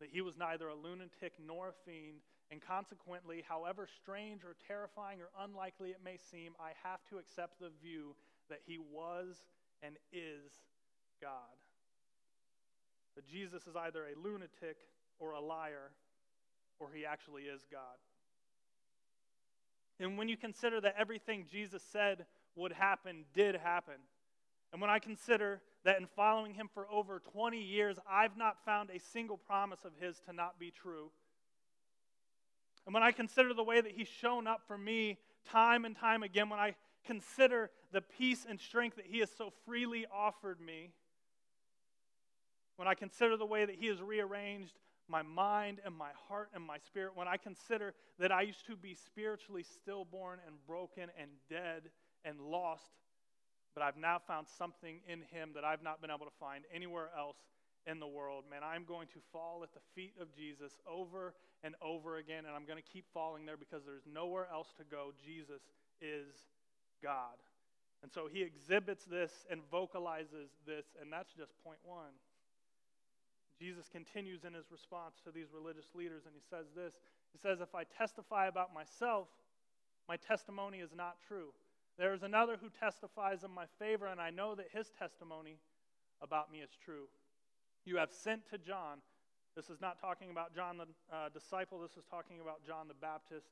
that 0.00 0.10
he 0.10 0.20
was 0.20 0.36
neither 0.36 0.68
a 0.68 0.74
lunatic 0.74 1.34
nor 1.44 1.68
a 1.68 1.72
fiend, 1.84 2.20
and 2.50 2.60
consequently, 2.60 3.42
however 3.48 3.88
strange 4.02 4.44
or 4.44 4.54
terrifying 4.66 5.20
or 5.20 5.30
unlikely 5.44 5.90
it 5.90 6.00
may 6.04 6.16
seem, 6.30 6.52
I 6.60 6.72
have 6.88 7.00
to 7.10 7.18
accept 7.18 7.58
the 7.60 7.70
view 7.82 8.14
that 8.48 8.60
he 8.66 8.78
was 8.78 9.36
and 9.82 9.96
is 10.12 10.52
God. 11.20 11.30
That 13.16 13.26
Jesus 13.26 13.66
is 13.66 13.74
either 13.74 14.04
a 14.04 14.18
lunatic 14.22 14.76
or 15.18 15.32
a 15.32 15.40
liar, 15.40 15.90
or 16.78 16.88
he 16.94 17.06
actually 17.06 17.42
is 17.42 17.62
God. 17.70 17.96
And 19.98 20.18
when 20.18 20.28
you 20.28 20.36
consider 20.36 20.80
that 20.82 20.94
everything 20.98 21.46
Jesus 21.50 21.82
said 21.90 22.26
would 22.54 22.72
happen 22.72 23.24
did 23.34 23.56
happen. 23.56 23.94
And 24.72 24.80
when 24.80 24.90
I 24.90 24.98
consider 24.98 25.62
that 25.86 26.00
in 26.00 26.06
following 26.16 26.52
him 26.52 26.68
for 26.74 26.90
over 26.90 27.22
20 27.32 27.62
years, 27.62 27.96
I've 28.10 28.36
not 28.36 28.56
found 28.64 28.90
a 28.90 28.98
single 28.98 29.36
promise 29.36 29.78
of 29.84 29.92
his 30.00 30.20
to 30.26 30.32
not 30.32 30.58
be 30.58 30.72
true. 30.72 31.12
And 32.84 32.92
when 32.92 33.04
I 33.04 33.12
consider 33.12 33.54
the 33.54 33.62
way 33.62 33.80
that 33.80 33.92
he's 33.92 34.08
shown 34.08 34.48
up 34.48 34.62
for 34.66 34.76
me 34.76 35.16
time 35.48 35.84
and 35.84 35.96
time 35.96 36.24
again, 36.24 36.48
when 36.48 36.58
I 36.58 36.74
consider 37.04 37.70
the 37.92 38.00
peace 38.00 38.44
and 38.48 38.58
strength 38.58 38.96
that 38.96 39.06
he 39.06 39.20
has 39.20 39.30
so 39.38 39.52
freely 39.64 40.06
offered 40.12 40.60
me, 40.60 40.90
when 42.74 42.88
I 42.88 42.94
consider 42.94 43.36
the 43.36 43.46
way 43.46 43.64
that 43.64 43.76
he 43.76 43.86
has 43.86 44.02
rearranged 44.02 44.74
my 45.08 45.22
mind 45.22 45.78
and 45.84 45.94
my 45.94 46.10
heart 46.28 46.50
and 46.52 46.64
my 46.64 46.78
spirit, 46.78 47.12
when 47.14 47.28
I 47.28 47.36
consider 47.36 47.94
that 48.18 48.32
I 48.32 48.42
used 48.42 48.66
to 48.66 48.76
be 48.76 48.94
spiritually 48.94 49.62
stillborn 49.62 50.40
and 50.48 50.56
broken 50.66 51.10
and 51.16 51.30
dead 51.48 51.90
and 52.24 52.40
lost, 52.40 52.90
but 53.76 53.84
I've 53.84 54.00
now 54.00 54.16
found 54.16 54.48
something 54.48 55.00
in 55.06 55.20
him 55.28 55.52
that 55.54 55.62
I've 55.62 55.82
not 55.82 56.00
been 56.00 56.08
able 56.08 56.24
to 56.24 56.36
find 56.40 56.64
anywhere 56.74 57.10
else 57.12 57.36
in 57.84 58.00
the 58.00 58.06
world. 58.06 58.44
Man, 58.50 58.64
I'm 58.64 58.88
going 58.88 59.06
to 59.08 59.20
fall 59.30 59.60
at 59.62 59.74
the 59.74 59.84
feet 59.94 60.14
of 60.18 60.34
Jesus 60.34 60.72
over 60.88 61.34
and 61.62 61.74
over 61.84 62.16
again, 62.16 62.48
and 62.48 62.56
I'm 62.56 62.64
going 62.64 62.80
to 62.82 62.90
keep 62.90 63.04
falling 63.12 63.44
there 63.44 63.58
because 63.58 63.84
there's 63.84 64.08
nowhere 64.08 64.48
else 64.50 64.72
to 64.78 64.84
go. 64.84 65.12
Jesus 65.20 65.60
is 66.00 66.48
God. 67.02 67.36
And 68.02 68.10
so 68.10 68.28
he 68.32 68.40
exhibits 68.40 69.04
this 69.04 69.44
and 69.50 69.60
vocalizes 69.70 70.56
this, 70.66 70.96
and 70.98 71.12
that's 71.12 71.36
just 71.36 71.52
point 71.62 71.80
one. 71.84 72.16
Jesus 73.60 73.90
continues 73.92 74.44
in 74.44 74.54
his 74.54 74.72
response 74.72 75.20
to 75.24 75.30
these 75.30 75.52
religious 75.52 75.92
leaders, 75.94 76.24
and 76.24 76.32
he 76.32 76.40
says 76.48 76.64
this 76.74 76.94
He 77.30 77.38
says, 77.38 77.60
If 77.60 77.74
I 77.74 77.84
testify 77.84 78.46
about 78.46 78.72
myself, 78.72 79.28
my 80.08 80.16
testimony 80.16 80.78
is 80.78 80.94
not 80.96 81.16
true. 81.28 81.52
There 81.98 82.12
is 82.12 82.22
another 82.22 82.56
who 82.60 82.68
testifies 82.68 83.42
in 83.42 83.50
my 83.50 83.64
favor, 83.78 84.06
and 84.06 84.20
I 84.20 84.30
know 84.30 84.54
that 84.54 84.66
his 84.72 84.90
testimony 84.98 85.58
about 86.20 86.52
me 86.52 86.58
is 86.58 86.70
true. 86.84 87.08
You 87.84 87.96
have 87.96 88.12
sent 88.12 88.48
to 88.50 88.58
John. 88.58 88.98
This 89.54 89.70
is 89.70 89.80
not 89.80 89.98
talking 90.00 90.30
about 90.30 90.54
John 90.54 90.76
the 90.76 90.86
uh, 91.10 91.30
disciple, 91.30 91.80
this 91.80 91.96
is 91.96 92.04
talking 92.10 92.40
about 92.42 92.66
John 92.66 92.88
the 92.88 92.94
Baptist, 92.94 93.46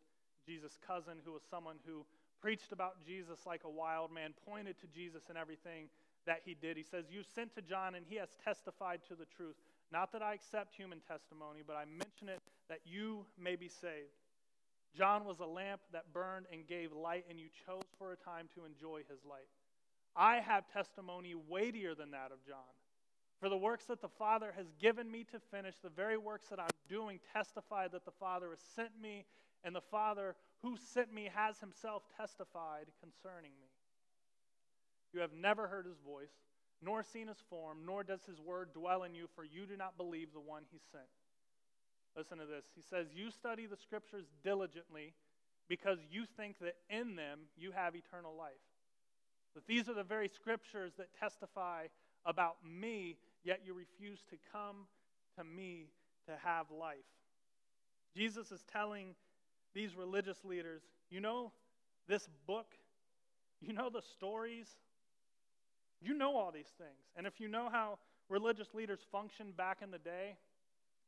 Jesus' 0.47 0.79
cousin, 0.87 1.15
who 1.25 1.33
was 1.33 1.43
someone 1.49 1.77
who 1.87 2.05
preached 2.43 2.73
about 2.73 3.03
Jesus 3.07 3.47
like 3.47 3.63
a 3.65 3.71
wild 3.71 4.13
man, 4.13 4.35
pointed 4.47 4.79
to 4.81 4.87
Jesus 4.89 5.23
in 5.31 5.37
everything 5.39 5.89
that 6.27 6.41
he 6.45 6.55
did. 6.55 6.77
He 6.77 6.83
says, 6.83 7.07
You 7.11 7.23
sent 7.23 7.55
to 7.55 7.63
John, 7.63 7.95
and 7.95 8.05
he 8.07 8.17
has 8.17 8.29
testified 8.45 9.01
to 9.09 9.15
the 9.15 9.25
truth. 9.25 9.57
Not 9.91 10.13
that 10.13 10.21
I 10.21 10.35
accept 10.35 10.75
human 10.75 11.01
testimony, 11.01 11.61
but 11.67 11.77
I 11.77 11.85
mention 11.87 12.29
it 12.29 12.41
that 12.69 12.81
you 12.85 13.25
may 13.41 13.57
be 13.57 13.69
saved. 13.69 14.13
John 14.97 15.25
was 15.25 15.41
a 15.41 15.47
lamp 15.47 15.81
that 15.93 16.13
burned 16.13 16.47
and 16.53 16.67
gave 16.67 16.93
light, 16.93 17.25
and 17.29 17.39
you 17.39 17.49
chose 17.67 17.83
for 17.99 18.13
a 18.13 18.17
time 18.17 18.49
to 18.55 18.65
enjoy 18.65 19.03
his 19.09 19.25
light. 19.29 19.49
I 20.17 20.37
have 20.37 20.73
testimony 20.73 21.35
weightier 21.35 21.95
than 21.95 22.13
that 22.13 22.31
of 22.31 22.45
John. 22.47 22.73
For 23.41 23.49
the 23.49 23.57
works 23.57 23.87
that 23.87 24.01
the 24.01 24.09
Father 24.09 24.55
has 24.57 24.73
given 24.81 25.11
me 25.11 25.25
to 25.25 25.41
finish, 25.51 25.75
the 25.83 25.91
very 25.91 26.17
works 26.17 26.47
that 26.49 26.61
I'm 26.61 26.69
doing 26.89 27.19
testify 27.33 27.89
that 27.89 28.05
the 28.05 28.13
Father 28.13 28.51
has 28.51 28.61
sent 28.75 28.91
me, 29.01 29.25
and 29.65 29.75
the 29.75 29.81
Father 29.81 30.37
who 30.63 30.77
sent 30.77 31.13
me 31.13 31.29
has 31.35 31.59
himself 31.59 32.05
testified 32.17 32.87
concerning 33.01 33.51
me. 33.61 33.69
You 35.13 35.21
have 35.21 35.33
never 35.33 35.67
heard 35.67 35.87
his 35.87 35.99
voice, 35.99 36.33
nor 36.81 37.03
seen 37.03 37.29
his 37.29 37.43
form, 37.51 37.81
nor 37.85 38.05
does 38.05 38.25
his 38.25 38.41
word 38.41 38.73
dwell 38.73 39.03
in 39.03 39.15
you, 39.15 39.27
for 39.35 39.45
you 39.45 39.67
do 39.67 39.77
not 39.77 39.97
believe 39.97 40.33
the 40.33 40.41
one 40.41 40.63
he 40.71 40.79
sent. 40.93 41.05
Listen 42.17 42.39
to 42.39 42.47
this. 42.47 42.65
He 42.75 42.83
says, 42.83 43.09
You 43.15 43.31
study 43.31 43.67
the 43.67 43.77
scriptures 43.77 44.27
diligently 44.43 45.15
because 45.69 45.99
you 46.11 46.25
think 46.37 46.59
that 46.61 46.77
in 46.91 47.17
them 47.17 47.41
you 47.57 47.73
have 47.73 47.95
eternal 47.97 48.37
life. 48.37 48.53
That 49.55 49.67
these 49.67 49.89
are 49.89 49.95
the 49.95 50.05
very 50.05 50.29
scriptures 50.29 50.93
that 50.99 51.09
testify 51.19 51.87
about 52.27 52.57
me, 52.65 53.17
yet 53.45 53.61
you 53.65 53.75
refuse 53.75 54.21
to 54.31 54.37
come 54.53 54.87
to 55.39 55.45
me 55.45 55.89
to 56.27 56.33
have 56.43 56.67
life. 56.71 56.97
Jesus 58.17 58.53
is 58.53 58.65
telling 58.73 59.15
these 59.75 59.97
religious 59.97 60.39
leaders, 60.45 60.83
you 61.11 61.21
know 61.21 61.53
this 62.09 62.29
book, 62.47 62.75
you 63.61 63.73
know 63.73 63.91
the 63.91 64.03
stories, 64.03 64.69
you 66.01 66.15
know 66.15 66.37
all 66.37 66.53
these 66.53 66.73
things. 66.79 67.11
And 67.17 67.27
if 67.27 67.41
you 67.41 67.49
know 67.49 67.69
how 67.71 67.99
religious 68.29 68.75
leaders 68.75 69.01
functioned 69.11 69.57
back 69.57 69.79
in 69.83 69.91
the 69.91 69.99
day, 69.99 70.37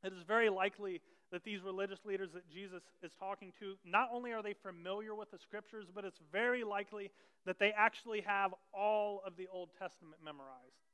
it 0.06 0.12
is 0.12 0.22
very 0.22 0.48
likely 0.48 1.00
that 1.32 1.42
these 1.42 1.62
religious 1.62 2.04
leaders 2.04 2.30
that 2.32 2.48
Jesus 2.48 2.82
is 3.02 3.12
talking 3.18 3.52
to, 3.58 3.74
not 3.84 4.08
only 4.12 4.32
are 4.32 4.42
they 4.42 4.54
familiar 4.54 5.14
with 5.14 5.30
the 5.32 5.38
scriptures, 5.38 5.86
but 5.92 6.04
it's 6.04 6.20
very 6.30 6.62
likely 6.62 7.10
that 7.44 7.58
they 7.58 7.72
actually 7.76 8.20
have 8.20 8.54
all 8.72 9.22
of 9.26 9.36
the 9.36 9.48
Old 9.52 9.70
Testament 9.78 10.16
memorized. 10.24 10.86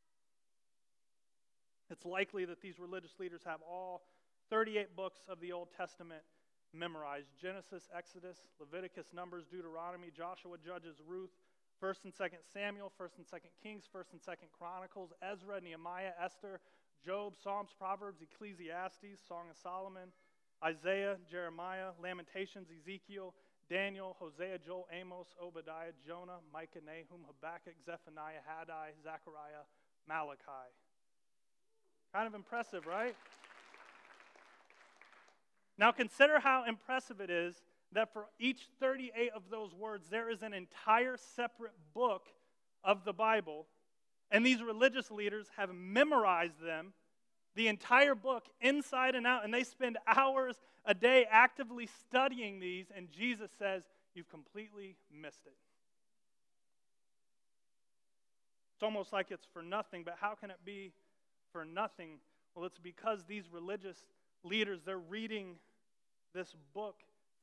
It's 1.91 2.07
likely 2.07 2.47
that 2.47 2.63
these 2.63 2.79
religious 2.79 3.13
leaders 3.21 3.43
have 3.45 3.61
all 3.61 4.03
38 4.49 4.97
books 4.97 5.21
of 5.29 5.41
the 5.41 5.53
Old 5.53 5.69
Testament 5.77 6.23
memorized 6.73 7.29
Genesis, 7.41 7.91
Exodus, 7.95 8.39
Leviticus, 8.59 9.09
Numbers, 9.13 9.45
Deuteronomy, 9.51 10.09
Joshua, 10.17 10.57
Judges, 10.65 10.97
Ruth, 11.07 11.31
1st 11.83 12.05
and 12.05 12.15
2nd 12.15 12.41
Samuel, 12.55 12.93
1st 12.99 13.19
and 13.19 13.27
2nd 13.27 13.53
Kings, 13.63 13.85
1st 13.95 14.13
and 14.13 14.23
2nd 14.23 14.49
Chronicles, 14.57 15.13
Ezra, 15.21 15.61
Nehemiah, 15.61 16.13
Esther, 16.23 16.61
Job, 17.05 17.35
Psalms, 17.43 17.71
Proverbs, 17.77 18.23
Ecclesiastes, 18.23 19.21
Song 19.27 19.51
of 19.51 19.57
Solomon, 19.57 20.11
Isaiah, 20.65 21.17
Jeremiah, 21.29 21.91
Lamentations, 22.01 22.69
Ezekiel, 22.71 23.35
Daniel, 23.69 24.17
Hosea, 24.21 24.59
Joel, 24.65 24.87
Amos, 24.93 25.27
Obadiah, 25.43 25.93
Jonah, 26.07 26.39
Micah, 26.53 26.79
Nahum, 26.85 27.25
Habakkuk, 27.27 27.75
Zephaniah, 27.85 28.43
Haggai, 28.47 28.91
Zechariah, 29.03 29.67
Malachi. 30.09 30.71
Kind 32.13 32.27
of 32.27 32.35
impressive, 32.35 32.87
right? 32.87 33.17
Now 35.79 35.91
consider 35.91 36.39
how 36.39 36.65
impressive 36.69 37.21
it 37.21 37.31
is 37.31 37.63
that 37.93 38.13
for 38.13 38.27
each 38.39 38.69
38 38.79 39.33
of 39.35 39.43
those 39.51 39.75
words, 39.75 40.09
there 40.09 40.31
is 40.31 40.43
an 40.43 40.55
entire 40.55 41.17
separate 41.17 41.73
book 41.95 42.29
of 42.85 43.05
the 43.05 43.13
Bible. 43.13 43.67
And 44.33 44.45
these 44.45 44.63
religious 44.63 45.11
leaders 45.11 45.47
have 45.57 45.73
memorized 45.75 46.61
them, 46.65 46.95
the 47.55 47.69
entire 47.69 48.15
book, 48.15 48.47
inside 48.63 49.15
and 49.15 49.27
out. 49.27 49.45
And 49.45 49.53
they 49.53 49.63
spend 49.63 49.99
hours 50.07 50.57
a 50.87 50.95
day 50.95 51.27
actively 51.31 51.87
studying 52.09 52.59
these. 52.59 52.87
And 52.97 53.13
Jesus 53.13 53.51
says, 53.59 53.85
You've 54.15 54.29
completely 54.29 54.97
missed 55.11 55.47
it. 55.47 55.55
It's 58.75 58.83
almost 58.83 59.13
like 59.13 59.29
it's 59.31 59.47
for 59.53 59.63
nothing, 59.63 60.03
but 60.05 60.17
how 60.21 60.35
can 60.35 60.51
it 60.51 60.59
be 60.65 60.93
for 61.53 61.65
nothing? 61.65 62.19
Well, 62.55 62.67
it's 62.67 62.79
because 62.79 63.25
these 63.27 63.45
religious 63.51 63.97
leaders, 64.45 64.81
they're 64.85 64.99
reading 64.99 65.55
this 66.35 66.55
book 66.75 66.97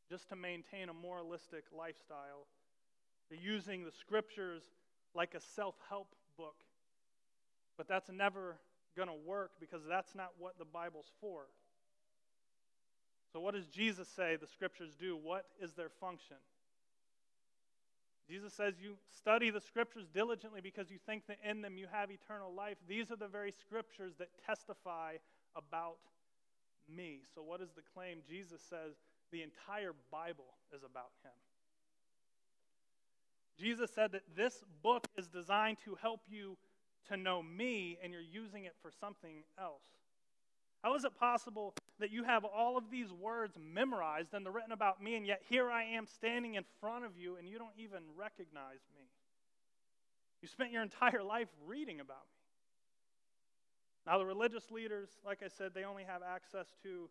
just 0.10 0.29
to 0.29 0.36
maintain 0.36 0.89
a 0.89 0.93
moralistic 0.93 1.63
lifestyle. 1.75 2.46
They're 3.29 3.39
using 3.39 3.84
the 3.84 3.91
scriptures 3.91 4.63
like 5.15 5.34
a 5.34 5.39
self 5.39 5.75
help 5.88 6.13
book. 6.38 6.55
But 7.79 7.88
that's 7.88 8.12
never 8.12 8.57
going 8.98 9.07
to 9.07 9.15
work 9.25 9.51
because 9.57 9.79
that's 9.88 10.13
not 10.13 10.31
what 10.38 10.59
the 10.59 10.65
Bible's 10.65 11.13
for. 11.21 11.43
So, 13.31 13.39
what 13.39 13.53
does 13.53 13.67
Jesus 13.67 14.09
say 14.09 14.36
the 14.36 14.48
scriptures 14.48 14.98
do? 15.00 15.15
What 15.15 15.45
is 15.62 15.71
their 15.75 15.88
function? 15.88 16.36
Jesus 18.29 18.51
says 18.53 18.74
you 18.83 18.95
study 19.17 19.50
the 19.50 19.62
scriptures 19.62 20.07
diligently 20.13 20.59
because 20.59 20.91
you 20.91 20.98
think 21.05 21.25
that 21.27 21.38
in 21.50 21.62
them 21.62 21.77
you 21.77 21.88
have 21.89 22.12
eternal 22.12 22.53
life. 22.53 22.75
These 22.86 23.12
are 23.12 23.15
the 23.15 23.29
very 23.29 23.53
scriptures 23.53 24.12
that 24.19 24.27
testify 24.45 25.13
about 25.55 26.00
me. 26.93 27.21
So, 27.33 27.41
what 27.41 27.62
is 27.62 27.69
the 27.77 27.81
claim? 27.93 28.17
Jesus 28.27 28.59
says 28.69 28.95
the 29.31 29.41
entire 29.41 29.93
Bible 30.12 30.57
is 30.75 30.83
about 30.83 31.12
him. 31.24 31.31
Jesus 33.57 33.89
said 33.95 34.12
that 34.12 34.24
this 34.36 34.65
book 34.83 35.07
is 35.17 35.27
designed 35.27 35.77
to 35.86 35.95
help 36.01 36.21
you 36.29 36.57
to 37.08 37.18
know 37.18 37.41
me, 37.41 37.98
and 38.03 38.12
you're 38.13 38.22
using 38.22 38.65
it 38.65 38.75
for 38.82 38.91
something 39.00 39.44
else. 39.60 39.84
How 40.84 40.96
is 40.96 41.03
it 41.03 41.15
possible 41.20 41.74
that 42.00 42.12
you 42.12 42.24
have 42.24 42.46
all 42.46 42.77
of 42.77 42.89
these 42.89 43.12
words 43.12 43.58
memorized 43.60 44.34
and 44.34 44.46
they're 44.46 44.53
written 44.53 44.72
about 44.72 45.03
me, 45.03 45.15
and 45.15 45.25
yet 45.25 45.41
here 45.50 45.70
I 45.70 45.84
am 45.84 46.06
standing 46.06 46.56
in 46.56 46.63
front 46.79 47.06
of 47.06 47.18
you, 47.18 47.36
and 47.36 47.50
you 47.50 47.58
don't 47.58 47.77
even 47.77 48.00
recognize 48.15 48.79
me? 48.96 49.03
You 50.41 50.48
spent 50.48 50.72
your 50.72 50.84
entire 50.84 51.24
life 51.24 51.50
reading 51.65 52.00
about 52.00 52.24
me. 52.24 52.39
Now, 54.08 54.18
the 54.18 54.25
religious 54.25 54.72
leaders, 54.72 55.10
like 55.25 55.44
I 55.44 55.50
said, 55.50 55.74
they 55.74 55.84
only 55.84 56.03
have 56.03 56.22
access 56.24 56.68
to 56.84 57.10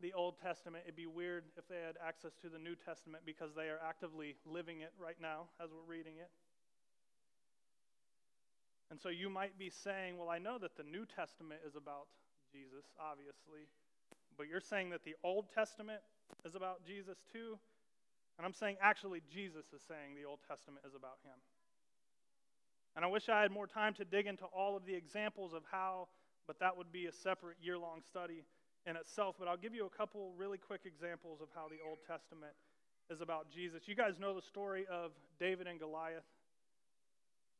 the 0.00 0.12
Old 0.12 0.34
Testament. 0.38 0.84
It'd 0.84 0.94
be 0.94 1.06
weird 1.06 1.44
if 1.56 1.66
they 1.68 1.76
had 1.76 1.96
access 2.06 2.34
to 2.42 2.50
the 2.50 2.58
New 2.58 2.74
Testament 2.76 3.24
because 3.24 3.54
they 3.56 3.68
are 3.68 3.80
actively 3.82 4.36
living 4.44 4.80
it 4.80 4.92
right 5.00 5.16
now 5.20 5.48
as 5.58 5.70
we're 5.72 5.90
reading 5.90 6.18
it. 6.20 6.28
And 8.90 9.00
so 9.00 9.08
you 9.08 9.28
might 9.28 9.58
be 9.58 9.70
saying, 9.70 10.16
well, 10.18 10.30
I 10.30 10.38
know 10.38 10.58
that 10.58 10.76
the 10.76 10.84
New 10.84 11.04
Testament 11.06 11.60
is 11.66 11.74
about 11.74 12.06
Jesus, 12.52 12.86
obviously, 13.00 13.66
but 14.38 14.46
you're 14.46 14.60
saying 14.60 14.90
that 14.90 15.04
the 15.04 15.16
Old 15.24 15.46
Testament 15.52 16.00
is 16.44 16.54
about 16.54 16.84
Jesus 16.86 17.18
too? 17.32 17.58
And 18.38 18.46
I'm 18.46 18.52
saying 18.52 18.76
actually 18.80 19.22
Jesus 19.32 19.66
is 19.74 19.82
saying 19.88 20.14
the 20.14 20.28
Old 20.28 20.40
Testament 20.46 20.84
is 20.86 20.94
about 20.94 21.18
him. 21.24 21.38
And 22.94 23.04
I 23.04 23.08
wish 23.08 23.28
I 23.28 23.42
had 23.42 23.50
more 23.50 23.66
time 23.66 23.92
to 23.94 24.04
dig 24.04 24.26
into 24.26 24.44
all 24.46 24.76
of 24.76 24.86
the 24.86 24.94
examples 24.94 25.52
of 25.52 25.62
how, 25.70 26.08
but 26.46 26.58
that 26.60 26.76
would 26.76 26.92
be 26.92 27.06
a 27.06 27.12
separate 27.12 27.56
year 27.60 27.76
long 27.76 28.00
study 28.06 28.44
in 28.86 28.96
itself, 28.96 29.34
but 29.38 29.48
I'll 29.48 29.56
give 29.56 29.74
you 29.74 29.84
a 29.84 29.90
couple 29.90 30.32
really 30.38 30.58
quick 30.58 30.82
examples 30.86 31.40
of 31.40 31.48
how 31.54 31.66
the 31.68 31.82
Old 31.86 31.98
Testament 32.06 32.54
is 33.10 33.20
about 33.20 33.50
Jesus. 33.50 33.82
You 33.86 33.94
guys 33.94 34.18
know 34.18 34.34
the 34.34 34.42
story 34.42 34.86
of 34.90 35.10
David 35.40 35.66
and 35.66 35.78
Goliath. 35.78 36.24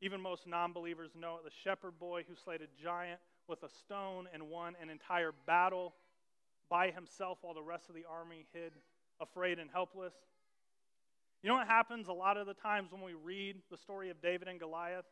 Even 0.01 0.21
most 0.21 0.47
non 0.47 0.73
believers 0.73 1.11
know 1.19 1.37
it 1.37 1.43
the 1.43 1.51
shepherd 1.63 1.99
boy 1.99 2.23
who 2.27 2.35
slayed 2.35 2.61
a 2.61 2.81
giant 2.81 3.19
with 3.47 3.63
a 3.63 3.69
stone 3.69 4.27
and 4.33 4.43
won 4.43 4.75
an 4.81 4.89
entire 4.89 5.31
battle 5.45 5.93
by 6.69 6.91
himself 6.91 7.37
while 7.41 7.53
the 7.53 7.61
rest 7.61 7.89
of 7.89 7.95
the 7.95 8.05
army 8.09 8.45
hid, 8.53 8.73
afraid 9.21 9.57
and 9.57 9.69
helpless. 9.71 10.13
You 11.41 11.49
know 11.49 11.55
what 11.55 11.67
happens 11.67 12.07
a 12.07 12.13
lot 12.13 12.37
of 12.37 12.45
the 12.45 12.53
times 12.53 12.91
when 12.91 13.01
we 13.01 13.13
read 13.13 13.57
the 13.71 13.77
story 13.77 14.09
of 14.09 14.21
David 14.21 14.47
and 14.47 14.59
Goliath? 14.59 15.05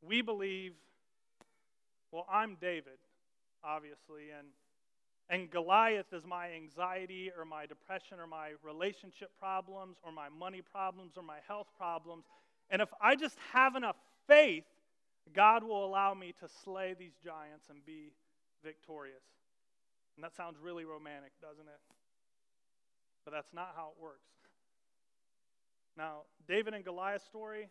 We 0.00 0.20
believe, 0.20 0.72
well, 2.10 2.26
I'm 2.30 2.56
David 2.60 2.98
obviously, 3.64 4.30
and 4.36 4.48
and 5.30 5.50
Goliath 5.50 6.12
is 6.12 6.26
my 6.26 6.50
anxiety 6.52 7.30
or 7.38 7.46
my 7.46 7.64
depression 7.64 8.18
or 8.20 8.26
my 8.26 8.50
relationship 8.62 9.30
problems 9.38 9.96
or 10.02 10.12
my 10.12 10.28
money 10.28 10.60
problems 10.60 11.12
or 11.16 11.22
my 11.22 11.38
health 11.46 11.68
problems. 11.78 12.24
And 12.72 12.80
if 12.80 12.88
I 13.00 13.14
just 13.14 13.36
have 13.52 13.76
enough 13.76 13.96
faith, 14.26 14.64
God 15.34 15.62
will 15.62 15.84
allow 15.84 16.14
me 16.14 16.34
to 16.40 16.48
slay 16.64 16.94
these 16.98 17.12
giants 17.22 17.66
and 17.70 17.84
be 17.84 18.12
victorious. 18.64 19.22
And 20.16 20.24
that 20.24 20.34
sounds 20.34 20.56
really 20.60 20.84
romantic, 20.84 21.32
doesn't 21.40 21.68
it? 21.68 21.80
But 23.24 23.32
that's 23.32 23.52
not 23.52 23.74
how 23.76 23.92
it 23.96 24.02
works. 24.02 24.26
Now, 25.96 26.22
David 26.48 26.72
and 26.72 26.84
Goliath 26.84 27.24
story, 27.24 27.68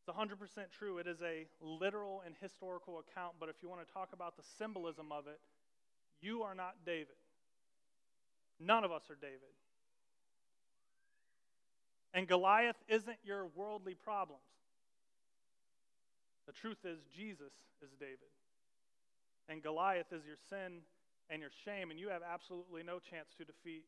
it's 0.00 0.16
100% 0.16 0.34
true. 0.76 0.98
It 0.98 1.06
is 1.06 1.22
a 1.22 1.46
literal 1.60 2.22
and 2.26 2.34
historical 2.40 2.98
account, 2.98 3.34
but 3.38 3.48
if 3.48 3.56
you 3.62 3.68
want 3.68 3.86
to 3.86 3.92
talk 3.92 4.10
about 4.12 4.36
the 4.36 4.42
symbolism 4.58 5.12
of 5.12 5.28
it, 5.28 5.38
you 6.20 6.42
are 6.42 6.54
not 6.54 6.74
David. 6.84 7.16
None 8.58 8.82
of 8.82 8.90
us 8.90 9.02
are 9.10 9.16
David. 9.20 9.54
And 12.18 12.26
Goliath 12.26 12.74
isn't 12.88 13.18
your 13.22 13.46
worldly 13.54 13.94
problems. 13.94 14.42
The 16.48 16.52
truth 16.52 16.78
is, 16.84 16.98
Jesus 17.16 17.52
is 17.80 17.90
David. 18.00 18.34
And 19.48 19.62
Goliath 19.62 20.12
is 20.12 20.26
your 20.26 20.34
sin 20.50 20.82
and 21.30 21.40
your 21.40 21.52
shame, 21.64 21.92
and 21.92 22.00
you 22.00 22.08
have 22.08 22.22
absolutely 22.26 22.82
no 22.82 22.98
chance 22.98 23.28
to 23.38 23.44
defeat 23.44 23.84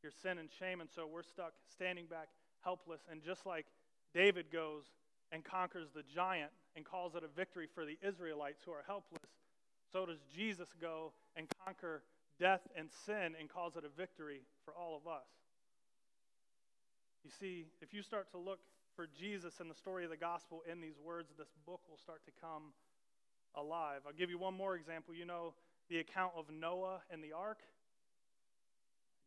your 0.00 0.12
sin 0.22 0.38
and 0.38 0.48
shame. 0.60 0.80
And 0.80 0.88
so 0.94 1.08
we're 1.08 1.24
stuck 1.24 1.54
standing 1.74 2.06
back 2.06 2.28
helpless. 2.62 3.00
And 3.10 3.20
just 3.20 3.46
like 3.46 3.66
David 4.14 4.52
goes, 4.52 4.84
and 5.32 5.42
conquers 5.42 5.88
the 5.92 6.04
giant 6.14 6.52
and 6.76 6.84
calls 6.84 7.16
it 7.16 7.24
a 7.24 7.36
victory 7.36 7.66
for 7.74 7.84
the 7.84 7.98
Israelites 8.06 8.60
who 8.64 8.70
are 8.70 8.84
helpless, 8.86 9.26
so 9.90 10.06
does 10.06 10.20
Jesus 10.32 10.68
go 10.80 11.10
and 11.34 11.48
conquer 11.66 12.04
death 12.38 12.60
and 12.76 12.88
sin 13.06 13.34
and 13.40 13.48
calls 13.48 13.74
it 13.74 13.82
a 13.84 13.88
victory 13.88 14.42
for 14.64 14.72
all 14.72 14.96
of 14.96 15.10
us. 15.10 15.26
You 17.24 17.30
see, 17.38 17.66
if 17.80 17.94
you 17.94 18.02
start 18.02 18.30
to 18.32 18.38
look 18.38 18.58
for 18.96 19.06
Jesus 19.18 19.60
and 19.60 19.70
the 19.70 19.74
story 19.74 20.04
of 20.04 20.10
the 20.10 20.16
gospel 20.16 20.62
in 20.70 20.80
these 20.80 20.98
words, 21.02 21.32
this 21.38 21.48
book 21.66 21.80
will 21.88 21.98
start 21.98 22.24
to 22.24 22.32
come 22.40 22.72
alive. 23.54 24.00
I'll 24.06 24.12
give 24.12 24.30
you 24.30 24.38
one 24.38 24.54
more 24.54 24.74
example. 24.74 25.14
You 25.14 25.24
know 25.24 25.54
the 25.88 25.98
account 25.98 26.32
of 26.36 26.46
Noah 26.50 27.00
and 27.10 27.22
the 27.22 27.32
ark? 27.32 27.58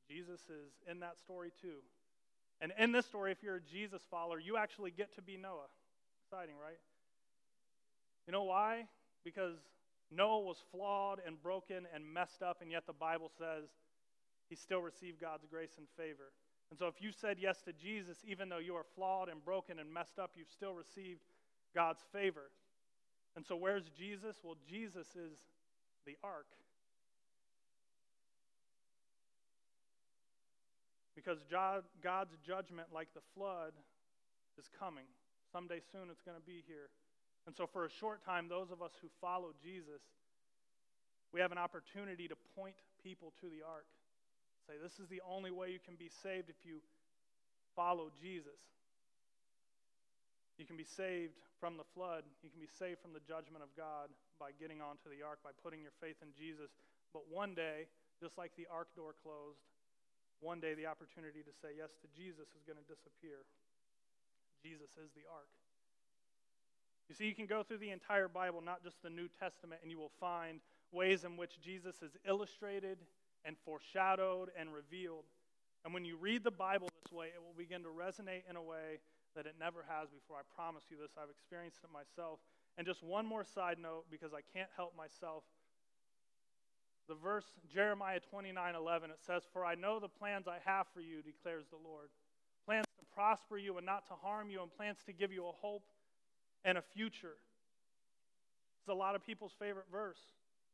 Jesus 0.09 0.41
is 0.41 0.71
in 0.89 0.99
that 0.99 1.17
story 1.19 1.51
too. 1.61 1.81
And 2.61 2.71
in 2.79 2.91
this 2.91 3.05
story, 3.05 3.31
if 3.31 3.43
you're 3.43 3.57
a 3.57 3.61
Jesus 3.61 4.01
follower, 4.09 4.39
you 4.39 4.57
actually 4.57 4.91
get 4.91 5.13
to 5.15 5.21
be 5.21 5.37
Noah 5.37 5.67
exciting, 6.25 6.55
right? 6.61 6.79
You 8.27 8.33
know 8.33 8.43
why? 8.43 8.85
Because 9.23 9.57
Noah 10.11 10.41
was 10.41 10.57
flawed 10.71 11.19
and 11.25 11.41
broken 11.41 11.85
and 11.93 12.03
messed 12.13 12.41
up, 12.41 12.61
and 12.61 12.71
yet 12.71 12.85
the 12.87 12.93
Bible 12.93 13.29
says 13.37 13.65
he 14.49 14.55
still 14.55 14.81
received 14.81 15.19
God's 15.19 15.45
grace 15.49 15.77
and 15.77 15.87
favor. 15.97 16.31
And 16.69 16.79
so 16.79 16.87
if 16.87 17.01
you 17.01 17.11
said 17.11 17.37
yes 17.39 17.61
to 17.63 17.73
Jesus, 17.73 18.17
even 18.27 18.49
though 18.49 18.59
you 18.59 18.75
are 18.75 18.85
flawed 18.95 19.29
and 19.29 19.43
broken 19.43 19.79
and 19.79 19.93
messed 19.93 20.19
up, 20.19 20.31
you've 20.35 20.49
still 20.49 20.73
received 20.73 21.21
God's 21.73 22.01
favor. 22.11 22.51
And 23.35 23.45
so 23.45 23.55
where's 23.55 23.89
Jesus? 23.97 24.37
Well, 24.43 24.55
Jesus 24.67 25.07
is 25.15 25.37
the 26.05 26.17
ark. 26.23 26.47
Because 31.15 31.39
God's 31.49 32.35
judgment, 32.45 32.89
like 32.93 33.09
the 33.13 33.21
flood, 33.35 33.73
is 34.57 34.69
coming. 34.79 35.05
Someday 35.51 35.79
soon 35.91 36.09
it's 36.11 36.21
going 36.21 36.37
to 36.37 36.45
be 36.45 36.63
here. 36.67 36.89
And 37.47 37.55
so, 37.55 37.67
for 37.67 37.85
a 37.85 37.89
short 37.89 38.25
time, 38.25 38.47
those 38.49 38.71
of 38.71 38.81
us 38.81 38.91
who 39.01 39.07
follow 39.21 39.53
Jesus, 39.61 40.01
we 41.31 41.39
have 41.39 41.51
an 41.51 41.57
opportunity 41.57 42.27
to 42.27 42.35
point 42.55 42.75
people 43.03 43.33
to 43.41 43.49
the 43.49 43.61
ark. 43.65 43.85
Say 44.65 44.81
this 44.81 44.99
is 44.99 45.07
the 45.07 45.21
only 45.21 45.51
way 45.53 45.69
you 45.69 45.79
can 45.79 45.95
be 45.95 46.09
saved 46.09 46.49
if 46.49 46.59
you 46.65 46.81
follow 47.75 48.09
Jesus. 48.17 48.59
You 50.57 50.65
can 50.65 50.79
be 50.79 50.87
saved 50.87 51.35
from 51.59 51.75
the 51.75 51.87
flood. 51.93 52.23
You 52.41 52.49
can 52.49 52.63
be 52.63 52.71
saved 52.71 53.03
from 53.03 53.11
the 53.11 53.23
judgment 53.23 53.61
of 53.61 53.69
God 53.75 54.07
by 54.39 54.55
getting 54.55 54.79
onto 54.79 55.11
the 55.11 55.19
ark, 55.21 55.43
by 55.43 55.51
putting 55.51 55.83
your 55.83 55.95
faith 55.99 56.15
in 56.23 56.31
Jesus. 56.31 56.71
But 57.11 57.27
one 57.27 57.53
day, 57.53 57.91
just 58.19 58.39
like 58.39 58.55
the 58.55 58.67
ark 58.71 58.87
door 58.95 59.11
closed, 59.19 59.59
one 60.39 60.63
day 60.63 60.73
the 60.73 60.87
opportunity 60.87 61.43
to 61.43 61.53
say 61.59 61.75
yes 61.75 61.91
to 62.03 62.07
Jesus 62.15 62.47
is 62.55 62.63
going 62.63 62.79
to 62.79 62.87
disappear. 62.87 63.43
Jesus 64.63 64.91
is 64.95 65.11
the 65.11 65.27
ark. 65.27 65.51
You 67.07 67.15
see, 67.15 67.27
you 67.27 67.35
can 67.35 67.45
go 67.45 67.61
through 67.61 67.83
the 67.83 67.91
entire 67.91 68.27
Bible, 68.27 68.63
not 68.63 68.83
just 68.83 69.03
the 69.03 69.13
New 69.13 69.27
Testament, 69.27 69.81
and 69.83 69.91
you 69.91 69.99
will 69.99 70.15
find 70.19 70.59
ways 70.91 71.23
in 71.23 71.37
which 71.37 71.61
Jesus 71.61 72.01
is 72.01 72.17
illustrated 72.27 72.97
and 73.45 73.55
foreshadowed 73.63 74.49
and 74.59 74.73
revealed. 74.73 75.25
And 75.85 75.93
when 75.93 76.03
you 76.03 76.17
read 76.17 76.43
the 76.43 76.51
Bible 76.51 76.89
this 77.03 77.13
way, 77.13 77.27
it 77.27 77.41
will 77.41 77.55
begin 77.55 77.83
to 77.83 77.89
resonate 77.89 78.49
in 78.49 78.55
a 78.55 78.61
way 78.61 78.99
that 79.35 79.45
it 79.45 79.55
never 79.59 79.85
has 79.87 80.09
before. 80.09 80.37
I 80.37 80.47
promise 80.55 80.83
you 80.89 80.97
this. 80.97 81.11
I've 81.17 81.29
experienced 81.29 81.79
it 81.83 81.93
myself. 81.93 82.39
And 82.77 82.87
just 82.87 83.03
one 83.03 83.25
more 83.25 83.45
side 83.45 83.77
note, 83.79 84.05
because 84.09 84.33
I 84.33 84.41
can't 84.57 84.69
help 84.75 84.97
myself. 84.97 85.43
The 87.07 87.15
verse, 87.15 87.45
Jeremiah 87.71 88.19
29 88.19 88.75
11, 88.75 89.11
it 89.11 89.19
says, 89.21 89.43
For 89.53 89.63
I 89.63 89.75
know 89.75 89.99
the 89.99 90.09
plans 90.09 90.47
I 90.47 90.57
have 90.65 90.87
for 90.93 91.01
you, 91.01 91.21
declares 91.21 91.65
the 91.69 91.77
Lord. 91.77 92.09
Plans 92.65 92.87
to 92.97 93.05
prosper 93.13 93.57
you 93.57 93.77
and 93.77 93.85
not 93.85 94.07
to 94.07 94.13
harm 94.13 94.49
you, 94.49 94.61
and 94.63 94.75
plans 94.75 94.97
to 95.05 95.13
give 95.13 95.31
you 95.31 95.45
a 95.45 95.51
hope 95.51 95.85
and 96.63 96.77
a 96.77 96.81
future. 96.81 97.37
It's 98.81 98.89
a 98.89 98.93
lot 98.93 99.15
of 99.15 99.23
people's 99.23 99.53
favorite 99.59 99.85
verse. 99.91 100.19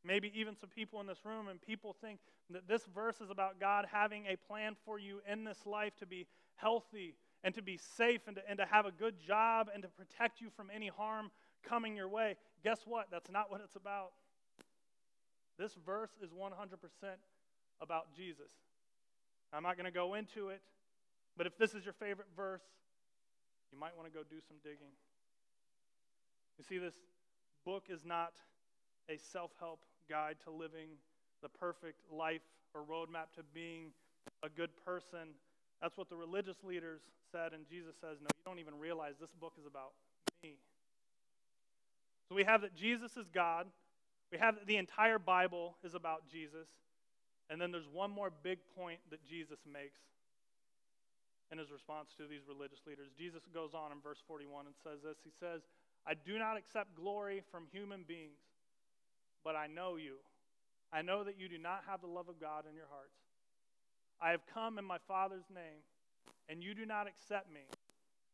Maybe 0.03 0.31
even 0.35 0.55
some 0.55 0.69
people 0.69 0.99
in 0.99 1.07
this 1.07 1.23
room, 1.23 1.47
and 1.47 1.61
people 1.61 1.95
think 2.01 2.19
that 2.49 2.67
this 2.67 2.83
verse 2.93 3.21
is 3.21 3.29
about 3.29 3.59
God 3.59 3.85
having 3.91 4.25
a 4.25 4.35
plan 4.35 4.75
for 4.83 4.97
you 4.97 5.21
in 5.31 5.43
this 5.43 5.59
life 5.65 5.95
to 5.99 6.05
be 6.05 6.25
healthy 6.55 7.15
and 7.43 7.53
to 7.53 7.61
be 7.61 7.77
safe 7.77 8.21
and 8.27 8.35
to, 8.35 8.41
and 8.49 8.57
to 8.57 8.65
have 8.65 8.85
a 8.85 8.91
good 8.91 9.15
job 9.19 9.69
and 9.73 9.83
to 9.83 9.89
protect 9.89 10.41
you 10.41 10.49
from 10.55 10.69
any 10.73 10.87
harm 10.87 11.29
coming 11.63 11.95
your 11.95 12.07
way. 12.07 12.35
Guess 12.63 12.79
what? 12.85 13.07
That's 13.11 13.29
not 13.29 13.51
what 13.51 13.61
it's 13.63 13.75
about. 13.75 14.11
This 15.59 15.75
verse 15.85 16.11
is 16.23 16.31
100% 16.31 16.51
about 17.79 18.15
Jesus. 18.15 18.51
I'm 19.53 19.63
not 19.63 19.75
going 19.75 19.85
to 19.85 19.91
go 19.91 20.15
into 20.15 20.49
it, 20.49 20.61
but 21.37 21.45
if 21.45 21.57
this 21.57 21.73
is 21.73 21.83
your 21.83 21.93
favorite 21.93 22.29
verse, 22.35 22.63
you 23.71 23.79
might 23.79 23.95
want 23.95 24.11
to 24.11 24.17
go 24.17 24.23
do 24.23 24.37
some 24.47 24.57
digging. 24.63 24.93
You 26.57 26.63
see, 26.67 26.77
this 26.77 26.93
book 27.65 27.85
is 27.89 28.05
not 28.05 28.33
a 29.09 29.17
self 29.17 29.51
help 29.59 29.79
guide 30.09 30.37
to 30.43 30.51
living 30.51 30.89
the 31.41 31.49
perfect 31.49 32.01
life 32.11 32.41
or 32.73 32.81
roadmap 32.81 33.33
to 33.35 33.43
being 33.53 33.91
a 34.43 34.49
good 34.49 34.69
person. 34.85 35.35
That's 35.81 35.97
what 35.97 36.09
the 36.09 36.15
religious 36.15 36.57
leaders 36.63 37.01
said, 37.31 37.53
and 37.53 37.67
Jesus 37.67 37.95
says, 37.99 38.17
No, 38.21 38.27
you 38.35 38.43
don't 38.45 38.59
even 38.59 38.77
realize 38.77 39.15
this 39.19 39.33
book 39.39 39.53
is 39.59 39.65
about 39.65 39.93
me. 40.43 40.55
So 42.29 42.35
we 42.35 42.43
have 42.43 42.61
that 42.61 42.75
Jesus 42.75 43.17
is 43.17 43.27
God. 43.33 43.67
We 44.31 44.37
have 44.37 44.55
that 44.55 44.67
the 44.67 44.77
entire 44.77 45.19
Bible 45.19 45.75
is 45.83 45.95
about 45.95 46.29
Jesus. 46.31 46.67
And 47.49 47.59
then 47.59 47.71
there's 47.71 47.89
one 47.91 48.11
more 48.11 48.31
big 48.31 48.59
point 48.77 48.99
that 49.09 49.25
Jesus 49.27 49.59
makes 49.67 49.99
in 51.51 51.57
his 51.57 51.69
response 51.69 52.15
to 52.15 52.23
these 52.27 52.47
religious 52.47 52.79
leaders. 52.87 53.11
Jesus 53.17 53.43
goes 53.53 53.75
on 53.75 53.91
in 53.91 53.99
verse 53.99 54.23
41 54.25 54.67
and 54.67 54.75
says 54.81 55.03
this 55.03 55.17
He 55.23 55.31
says, 55.39 55.61
I 56.07 56.13
do 56.15 56.39
not 56.39 56.57
accept 56.57 56.95
glory 56.95 57.43
from 57.51 57.67
human 57.71 58.03
beings, 58.07 58.39
but 59.43 59.55
I 59.55 59.67
know 59.67 59.95
you. 59.95 60.15
I 60.93 61.01
know 61.01 61.23
that 61.23 61.39
you 61.39 61.47
do 61.47 61.57
not 61.57 61.83
have 61.87 62.01
the 62.01 62.07
love 62.07 62.29
of 62.29 62.39
God 62.39 62.65
in 62.69 62.75
your 62.75 62.87
hearts. 62.89 63.15
I 64.21 64.31
have 64.31 64.45
come 64.53 64.77
in 64.77 64.85
my 64.85 64.97
Father's 65.07 65.49
name, 65.53 65.81
and 66.49 66.61
you 66.61 66.75
do 66.75 66.85
not 66.85 67.07
accept 67.07 67.51
me. 67.51 67.61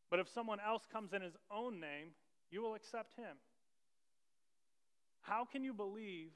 But 0.09 0.19
if 0.19 0.27
someone 0.29 0.59
else 0.59 0.83
comes 0.91 1.13
in 1.13 1.21
his 1.21 1.37
own 1.51 1.79
name, 1.79 2.15
you 2.49 2.61
will 2.61 2.75
accept 2.75 3.15
him. 3.15 3.37
How 5.21 5.45
can 5.45 5.63
you 5.63 5.73
believe 5.73 6.31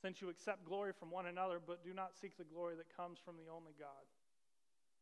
since 0.00 0.20
you 0.20 0.28
accept 0.28 0.64
glory 0.64 0.92
from 0.98 1.10
one 1.10 1.26
another, 1.26 1.58
but 1.64 1.84
do 1.84 1.92
not 1.92 2.14
seek 2.14 2.36
the 2.38 2.44
glory 2.44 2.76
that 2.76 2.96
comes 2.96 3.18
from 3.24 3.34
the 3.36 3.50
only 3.50 3.72
God? 3.78 4.06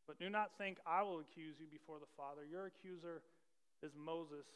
But 0.06 0.18
do 0.18 0.28
not 0.28 0.56
think 0.58 0.78
I 0.86 1.02
will 1.02 1.20
accuse 1.20 1.56
you 1.60 1.66
before 1.70 1.98
the 1.98 2.10
Father. 2.16 2.42
Your 2.50 2.66
accuser 2.66 3.22
is 3.82 3.92
Moses 3.96 4.46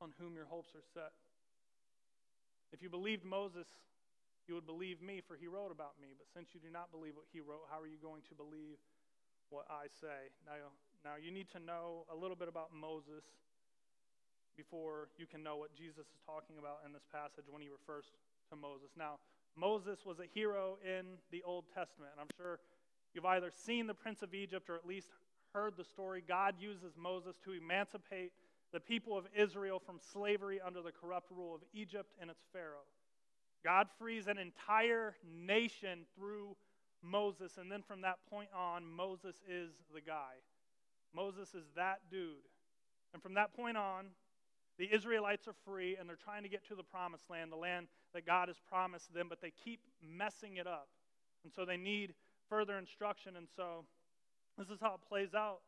on 0.00 0.12
whom 0.18 0.34
your 0.34 0.46
hopes 0.46 0.74
are 0.74 0.84
set. 0.92 1.12
If 2.72 2.82
you 2.82 2.90
believed 2.90 3.24
Moses, 3.24 3.66
you 4.46 4.54
would 4.54 4.66
believe 4.66 5.02
me, 5.02 5.22
for 5.26 5.36
he 5.36 5.46
wrote 5.46 5.72
about 5.72 5.98
me. 6.00 6.14
But 6.16 6.26
since 6.32 6.54
you 6.54 6.60
do 6.60 6.70
not 6.70 6.90
believe 6.90 7.14
what 7.14 7.26
he 7.32 7.40
wrote, 7.40 7.66
how 7.70 7.80
are 7.80 7.86
you 7.86 7.98
going 8.00 8.22
to 8.28 8.34
believe 8.34 8.78
what 9.50 9.66
I 9.70 9.86
say? 9.90 10.30
Now, 10.46 10.70
now 11.04 11.14
you 11.18 11.30
need 11.30 11.50
to 11.50 11.60
know 11.60 12.06
a 12.10 12.16
little 12.16 12.36
bit 12.36 12.48
about 12.48 12.70
Moses 12.74 13.24
before 14.56 15.08
you 15.18 15.26
can 15.26 15.42
know 15.42 15.56
what 15.56 15.74
Jesus 15.76 16.06
is 16.06 16.20
talking 16.24 16.56
about 16.58 16.80
in 16.86 16.92
this 16.92 17.04
passage 17.12 17.44
when 17.50 17.60
he 17.60 17.68
refers 17.68 18.06
to 18.50 18.56
Moses. 18.56 18.90
Now, 18.96 19.18
Moses 19.56 20.04
was 20.04 20.18
a 20.18 20.28
hero 20.32 20.78
in 20.84 21.18
the 21.30 21.42
Old 21.44 21.64
Testament, 21.74 22.12
and 22.12 22.20
I'm 22.20 22.32
sure 22.36 22.60
you've 23.14 23.24
either 23.24 23.50
seen 23.50 23.86
the 23.86 23.94
Prince 23.94 24.22
of 24.22 24.34
Egypt 24.34 24.70
or 24.70 24.76
at 24.76 24.86
least 24.86 25.08
heard 25.52 25.76
the 25.76 25.84
story. 25.84 26.22
God 26.26 26.54
uses 26.58 26.92
Moses 26.96 27.36
to 27.44 27.52
emancipate 27.52 28.32
the 28.72 28.80
people 28.80 29.16
of 29.16 29.24
Israel 29.36 29.80
from 29.84 29.98
slavery 30.12 30.60
under 30.64 30.82
the 30.82 30.92
corrupt 30.92 31.30
rule 31.30 31.54
of 31.54 31.60
Egypt 31.72 32.12
and 32.20 32.30
its 32.30 32.44
Pharaoh. 32.52 32.86
God 33.64 33.88
frees 33.98 34.26
an 34.26 34.38
entire 34.38 35.16
nation 35.24 36.00
through 36.14 36.56
Moses, 37.02 37.58
and 37.58 37.70
then 37.70 37.82
from 37.82 38.02
that 38.02 38.18
point 38.30 38.48
on, 38.56 38.84
Moses 38.84 39.36
is 39.48 39.70
the 39.94 40.00
guy. 40.00 40.34
Moses 41.14 41.54
is 41.54 41.64
that 41.76 42.00
dude. 42.10 42.46
And 43.12 43.22
from 43.22 43.34
that 43.34 43.54
point 43.54 43.76
on, 43.76 44.06
the 44.78 44.92
Israelites 44.92 45.48
are 45.48 45.54
free 45.64 45.96
and 45.96 46.08
they're 46.08 46.16
trying 46.22 46.42
to 46.42 46.48
get 46.48 46.66
to 46.68 46.74
the 46.74 46.82
promised 46.82 47.30
land, 47.30 47.50
the 47.50 47.56
land 47.56 47.86
that 48.12 48.26
God 48.26 48.48
has 48.48 48.58
promised 48.68 49.14
them, 49.14 49.26
but 49.28 49.40
they 49.40 49.52
keep 49.64 49.80
messing 50.02 50.58
it 50.58 50.66
up. 50.66 50.88
And 51.44 51.52
so 51.52 51.64
they 51.64 51.78
need 51.78 52.12
further 52.48 52.76
instruction. 52.76 53.36
And 53.36 53.48
so 53.56 53.84
this 54.58 54.68
is 54.68 54.78
how 54.80 54.94
it 54.94 55.08
plays 55.08 55.34
out. 55.34 55.60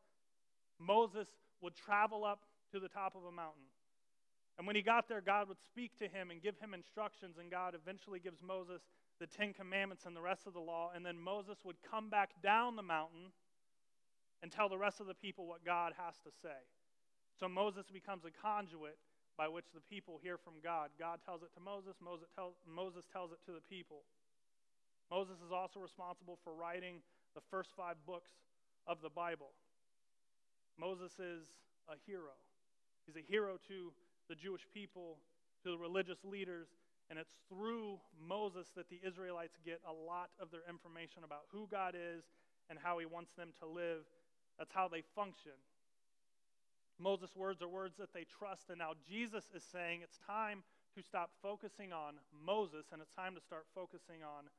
Moses 0.78 1.28
would 1.62 1.74
travel 1.74 2.24
up 2.24 2.42
to 2.72 2.80
the 2.80 2.88
top 2.88 3.14
of 3.14 3.24
a 3.24 3.32
mountain. 3.32 3.68
And 4.58 4.66
when 4.66 4.74
he 4.74 4.82
got 4.82 5.08
there, 5.08 5.20
God 5.20 5.48
would 5.48 5.62
speak 5.64 5.96
to 5.98 6.08
him 6.08 6.30
and 6.30 6.42
give 6.42 6.58
him 6.58 6.74
instructions, 6.74 7.38
and 7.38 7.50
God 7.50 7.74
eventually 7.74 8.18
gives 8.18 8.42
Moses 8.42 8.82
the 9.20 9.26
Ten 9.26 9.52
Commandments 9.52 10.04
and 10.04 10.16
the 10.16 10.20
rest 10.20 10.46
of 10.46 10.52
the 10.52 10.60
law. 10.60 10.90
And 10.94 11.06
then 11.06 11.18
Moses 11.18 11.58
would 11.64 11.76
come 11.88 12.10
back 12.10 12.30
down 12.42 12.74
the 12.74 12.82
mountain 12.82 13.30
and 14.42 14.50
tell 14.50 14.68
the 14.68 14.78
rest 14.78 15.00
of 15.00 15.06
the 15.06 15.14
people 15.14 15.46
what 15.46 15.64
God 15.64 15.92
has 15.96 16.14
to 16.24 16.30
say. 16.42 16.58
So 17.38 17.48
Moses 17.48 17.86
becomes 17.92 18.24
a 18.24 18.30
conduit 18.30 18.98
by 19.36 19.46
which 19.46 19.66
the 19.72 19.80
people 19.80 20.18
hear 20.20 20.36
from 20.36 20.54
God. 20.62 20.90
God 20.98 21.20
tells 21.24 21.42
it 21.42 21.54
to 21.54 21.60
Moses, 21.60 21.94
Moses, 22.02 22.26
tell, 22.34 22.54
Moses 22.66 23.04
tells 23.12 23.30
it 23.30 23.38
to 23.46 23.52
the 23.52 23.62
people. 23.70 24.02
Moses 25.10 25.38
is 25.46 25.52
also 25.52 25.78
responsible 25.78 26.38
for 26.42 26.52
writing 26.52 26.96
the 27.34 27.40
first 27.48 27.70
five 27.76 27.94
books 28.04 28.32
of 28.86 29.00
the 29.00 29.08
Bible. 29.08 29.54
Moses 30.76 31.12
is 31.18 31.46
a 31.88 31.94
hero. 32.06 32.34
He's 33.08 33.16
a 33.16 33.24
hero 33.24 33.56
to 33.72 33.88
the 34.28 34.36
Jewish 34.36 34.68
people, 34.68 35.16
to 35.64 35.70
the 35.72 35.78
religious 35.80 36.20
leaders, 36.28 36.68
and 37.08 37.18
it's 37.18 37.32
through 37.48 37.96
Moses 38.20 38.68
that 38.76 38.92
the 38.92 39.00
Israelites 39.00 39.56
get 39.64 39.80
a 39.88 39.92
lot 39.96 40.28
of 40.36 40.50
their 40.52 40.60
information 40.68 41.24
about 41.24 41.48
who 41.48 41.66
God 41.72 41.96
is 41.96 42.28
and 42.68 42.78
how 42.78 42.98
he 43.00 43.06
wants 43.08 43.32
them 43.32 43.48
to 43.60 43.66
live. 43.66 44.04
That's 44.58 44.76
how 44.76 44.92
they 44.92 45.00
function. 45.16 45.56
Moses' 47.00 47.32
words 47.34 47.62
are 47.62 47.68
words 47.68 47.96
that 47.96 48.12
they 48.12 48.26
trust, 48.28 48.68
and 48.68 48.76
now 48.76 48.92
Jesus 49.08 49.48
is 49.56 49.64
saying 49.72 50.04
it's 50.04 50.20
time 50.28 50.60
to 50.94 51.00
stop 51.00 51.30
focusing 51.40 51.96
on 51.96 52.20
Moses 52.28 52.92
and 52.92 53.00
it's 53.00 53.14
time 53.16 53.32
to 53.36 53.40
start 53.40 53.64
focusing 53.74 54.20
on 54.20 54.52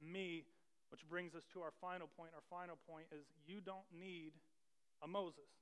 me, 0.00 0.48
which 0.88 1.04
brings 1.04 1.34
us 1.34 1.44
to 1.52 1.60
our 1.60 1.72
final 1.84 2.08
point. 2.16 2.32
Our 2.32 2.48
final 2.48 2.80
point 2.88 3.12
is 3.12 3.28
you 3.44 3.60
don't 3.60 3.84
need 3.92 4.32
a 5.04 5.08
Moses. 5.08 5.52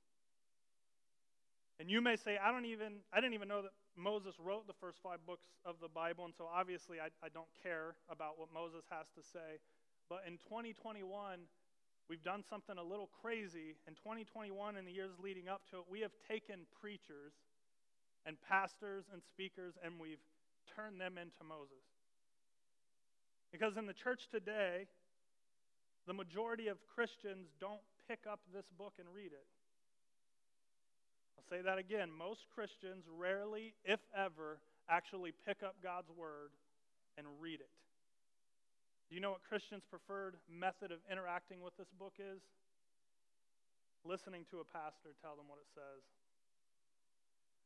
And 1.79 1.89
you 1.89 2.01
may 2.01 2.17
say, 2.17 2.37
I 2.37 2.51
don't 2.51 2.65
even, 2.65 2.99
I 3.13 3.23
didn't 3.23 3.35
even 3.35 3.47
know 3.47 3.61
that 3.63 3.71
Moses 3.95 4.35
wrote 4.37 4.67
the 4.67 4.75
first 4.79 4.99
five 5.01 5.19
books 5.25 5.47
of 5.63 5.75
the 5.81 5.87
Bible, 5.87 6.25
and 6.25 6.33
so 6.35 6.43
obviously 6.43 6.99
I, 6.99 7.07
I 7.23 7.29
don't 7.31 7.47
care 7.63 7.95
about 8.11 8.35
what 8.35 8.49
Moses 8.53 8.83
has 8.91 9.07
to 9.15 9.23
say. 9.23 9.63
But 10.09 10.27
in 10.27 10.35
2021, 10.43 11.07
we've 12.09 12.23
done 12.23 12.43
something 12.43 12.75
a 12.75 12.83
little 12.83 13.07
crazy. 13.21 13.79
In 13.87 13.95
2021 13.95 14.75
and 14.75 14.85
the 14.85 14.91
years 14.91 15.15
leading 15.23 15.47
up 15.47 15.61
to 15.71 15.77
it, 15.79 15.85
we 15.89 16.01
have 16.01 16.11
taken 16.27 16.67
preachers 16.81 17.31
and 18.25 18.35
pastors 18.43 19.05
and 19.13 19.21
speakers 19.23 19.75
and 19.79 19.95
we've 19.95 20.23
turned 20.75 20.99
them 20.99 21.15
into 21.15 21.47
Moses. 21.47 21.87
Because 23.51 23.77
in 23.77 23.87
the 23.87 23.95
church 23.95 24.27
today, 24.29 24.87
the 26.07 26.13
majority 26.13 26.67
of 26.67 26.77
Christians 26.93 27.47
don't 27.59 27.81
pick 28.07 28.25
up 28.29 28.39
this 28.53 28.65
book 28.77 28.93
and 28.99 29.07
read 29.13 29.31
it. 29.31 29.47
I'll 31.39 31.57
say 31.57 31.63
that 31.63 31.77
again. 31.77 32.09
Most 32.11 32.51
Christians 32.53 33.05
rarely, 33.07 33.73
if 33.85 34.01
ever, 34.11 34.59
actually 34.89 35.31
pick 35.47 35.63
up 35.63 35.75
God's 35.81 36.11
word 36.11 36.51
and 37.17 37.25
read 37.39 37.61
it. 37.61 37.71
Do 39.07 39.15
you 39.15 39.21
know 39.21 39.31
what 39.31 39.47
Christians' 39.47 39.87
preferred 39.89 40.35
method 40.51 40.91
of 40.91 40.99
interacting 41.09 41.61
with 41.63 41.77
this 41.77 41.87
book 41.97 42.19
is? 42.19 42.43
Listening 44.03 44.43
to 44.51 44.59
a 44.59 44.67
pastor 44.67 45.15
tell 45.23 45.37
them 45.39 45.47
what 45.47 45.63
it 45.63 45.71
says. 45.71 46.03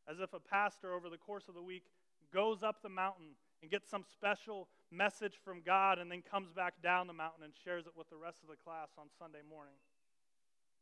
As 0.06 0.22
if 0.22 0.34
a 0.38 0.40
pastor 0.40 0.94
over 0.94 1.10
the 1.10 1.18
course 1.18 1.50
of 1.50 1.56
the 1.56 1.62
week 1.62 1.90
goes 2.32 2.62
up 2.62 2.84
the 2.84 2.94
mountain 2.94 3.34
and 3.64 3.72
gets 3.72 3.90
some 3.90 4.06
special 4.14 4.68
message 4.92 5.34
from 5.44 5.62
God 5.66 5.98
and 5.98 6.12
then 6.12 6.22
comes 6.22 6.52
back 6.54 6.76
down 6.84 7.08
the 7.08 7.14
mountain 7.14 7.44
and 7.44 7.54
shares 7.66 7.88
it 7.88 7.98
with 7.98 8.10
the 8.12 8.18
rest 8.18 8.38
of 8.44 8.50
the 8.50 8.62
class 8.64 8.90
on 9.00 9.08
Sunday 9.18 9.42
morning. 9.50 9.82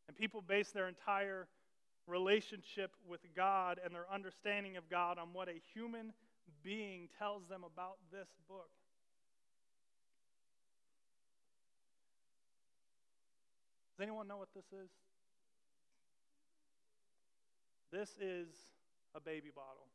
And 0.09 0.17
people 0.17 0.41
base 0.41 0.71
their 0.71 0.89
entire 0.89 1.47
relationship 2.07 2.91
with 3.07 3.21
God 3.35 3.79
and 3.83 3.93
their 3.93 4.05
understanding 4.11 4.77
of 4.77 4.89
God 4.89 5.17
on 5.17 5.29
what 5.33 5.47
a 5.47 5.61
human 5.73 6.13
being 6.63 7.07
tells 7.17 7.47
them 7.47 7.63
about 7.63 7.97
this 8.11 8.27
book. 8.47 8.69
Does 13.97 14.03
anyone 14.03 14.27
know 14.27 14.37
what 14.37 14.49
this 14.55 14.65
is? 14.65 14.89
This 17.91 18.09
is 18.19 18.47
a 19.15 19.19
baby 19.19 19.49
bottle. 19.53 19.87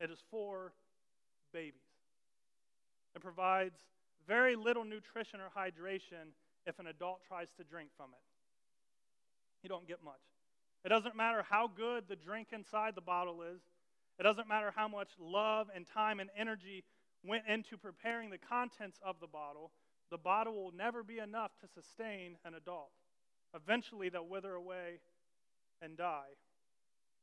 It 0.00 0.10
is 0.10 0.22
for 0.30 0.72
babies. 1.52 1.80
It 3.14 3.22
provides 3.22 3.80
very 4.28 4.56
little 4.56 4.84
nutrition 4.84 5.40
or 5.40 5.48
hydration 5.56 6.34
if 6.66 6.78
an 6.78 6.86
adult 6.86 7.20
tries 7.26 7.48
to 7.56 7.64
drink 7.64 7.90
from 7.96 8.10
it. 8.12 8.22
You 9.62 9.68
don't 9.68 9.88
get 9.88 10.04
much. 10.04 10.20
It 10.86 10.90
doesn't 10.90 11.16
matter 11.16 11.44
how 11.50 11.66
good 11.66 12.04
the 12.06 12.14
drink 12.14 12.48
inside 12.52 12.94
the 12.94 13.00
bottle 13.00 13.42
is, 13.42 13.60
it 14.20 14.22
doesn't 14.22 14.46
matter 14.46 14.72
how 14.74 14.86
much 14.86 15.08
love 15.18 15.66
and 15.74 15.84
time 15.84 16.20
and 16.20 16.30
energy 16.38 16.84
went 17.24 17.42
into 17.48 17.76
preparing 17.76 18.30
the 18.30 18.38
contents 18.38 19.00
of 19.04 19.16
the 19.20 19.26
bottle, 19.26 19.72
the 20.12 20.16
bottle 20.16 20.54
will 20.54 20.70
never 20.70 21.02
be 21.02 21.18
enough 21.18 21.50
to 21.60 21.66
sustain 21.66 22.36
an 22.44 22.54
adult. 22.54 22.92
Eventually, 23.52 24.08
they'll 24.10 24.28
wither 24.28 24.54
away 24.54 25.00
and 25.82 25.96
die. 25.96 26.38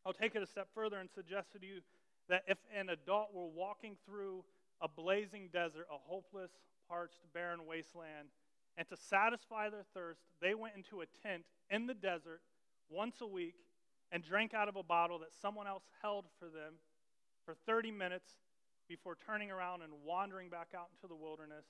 I'll 0.06 0.12
take 0.12 0.36
it 0.36 0.44
a 0.44 0.48
step 0.48 0.68
further 0.76 1.00
and 1.00 1.10
suggest 1.10 1.54
to 1.54 1.66
you 1.66 1.80
that 2.28 2.44
if 2.50 2.58
an 2.78 2.90
adult 2.90 3.34
were 3.34 3.48
walking 3.48 3.96
through 4.06 4.44
a 4.82 4.90
blazing 4.90 5.48
desert, 5.54 5.88
a 5.90 5.98
hopeless, 5.98 6.52
parched, 6.90 7.22
barren 7.34 7.66
wasteland, 7.66 8.28
and 8.76 8.86
to 8.90 8.98
satisfy 8.98 9.70
their 9.70 9.86
thirst, 9.94 10.20
they 10.42 10.54
went 10.54 10.76
into 10.76 11.00
a 11.00 11.06
tent 11.26 11.44
in 11.70 11.88
the 11.88 11.94
desert 11.94 12.42
once 12.94 13.22
a 13.22 13.28
week 13.28 13.56
and 14.12 14.24
drank 14.24 14.54
out 14.54 14.70
of 14.70 14.76
a 14.76 14.84
bottle 14.84 15.20
that 15.20 15.34
someone 15.42 15.68
else 15.68 15.84
held 16.02 16.26
for 16.40 16.46
them 16.46 16.76
for 17.46 17.56
30 17.66 17.92
minutes 17.92 18.32
before 18.88 19.18
turning 19.26 19.50
around 19.50 19.82
and 19.82 19.92
wandering 20.06 20.50
back 20.50 20.70
out 20.78 20.90
into 20.96 21.08
the 21.08 21.16
wilderness 21.16 21.66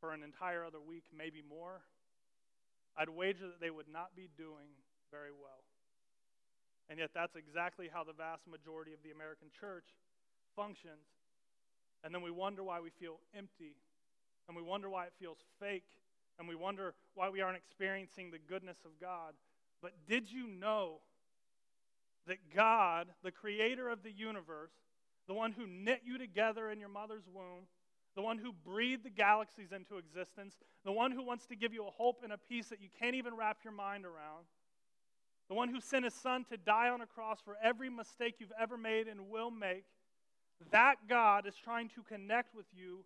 for 0.00 0.12
an 0.12 0.22
entire 0.22 0.64
other 0.64 0.80
week, 0.80 1.04
maybe 1.16 1.42
more, 1.42 1.80
I'd 2.96 3.08
wager 3.08 3.46
that 3.46 3.60
they 3.60 3.70
would 3.70 3.88
not 3.90 4.14
be 4.14 4.28
doing 4.36 4.78
very 5.10 5.32
well. 5.32 5.64
And 6.88 6.98
yet, 6.98 7.10
that's 7.14 7.34
exactly 7.34 7.88
how 7.92 8.04
the 8.04 8.12
vast 8.12 8.46
majority 8.46 8.92
of 8.92 9.02
the 9.02 9.10
American 9.10 9.48
church 9.48 9.96
functions. 10.54 11.08
And 12.04 12.14
then 12.14 12.20
we 12.20 12.30
wonder 12.30 12.62
why 12.62 12.80
we 12.80 12.90
feel 12.90 13.18
empty, 13.34 13.80
and 14.46 14.56
we 14.56 14.62
wonder 14.62 14.90
why 14.90 15.06
it 15.06 15.14
feels 15.18 15.38
fake, 15.58 15.88
and 16.38 16.46
we 16.46 16.54
wonder 16.54 16.92
why 17.14 17.30
we 17.30 17.40
aren't 17.40 17.56
experiencing 17.56 18.30
the 18.30 18.38
goodness 18.38 18.76
of 18.84 19.00
God. 19.00 19.32
But 19.84 19.92
did 20.08 20.32
you 20.32 20.46
know 20.46 21.00
that 22.26 22.38
God, 22.56 23.08
the 23.22 23.30
creator 23.30 23.90
of 23.90 24.02
the 24.02 24.10
universe, 24.10 24.72
the 25.28 25.34
one 25.34 25.52
who 25.52 25.66
knit 25.66 26.00
you 26.06 26.16
together 26.16 26.70
in 26.70 26.80
your 26.80 26.88
mother's 26.88 27.28
womb, 27.30 27.66
the 28.16 28.22
one 28.22 28.38
who 28.38 28.50
breathed 28.50 29.04
the 29.04 29.10
galaxies 29.10 29.72
into 29.72 29.98
existence, 29.98 30.54
the 30.86 30.92
one 30.92 31.10
who 31.10 31.22
wants 31.22 31.44
to 31.48 31.54
give 31.54 31.74
you 31.74 31.86
a 31.86 31.90
hope 31.90 32.22
and 32.24 32.32
a 32.32 32.38
peace 32.38 32.68
that 32.68 32.80
you 32.80 32.88
can't 32.98 33.14
even 33.14 33.36
wrap 33.36 33.58
your 33.62 33.74
mind 33.74 34.06
around, 34.06 34.46
the 35.48 35.54
one 35.54 35.68
who 35.68 35.82
sent 35.82 36.06
his 36.06 36.14
son 36.14 36.46
to 36.46 36.56
die 36.56 36.88
on 36.88 37.02
a 37.02 37.06
cross 37.06 37.40
for 37.44 37.58
every 37.62 37.90
mistake 37.90 38.36
you've 38.38 38.52
ever 38.58 38.78
made 38.78 39.06
and 39.06 39.28
will 39.28 39.50
make, 39.50 39.84
that 40.70 40.94
God 41.10 41.46
is 41.46 41.56
trying 41.56 41.90
to 41.90 42.02
connect 42.02 42.54
with 42.54 42.66
you 42.74 43.04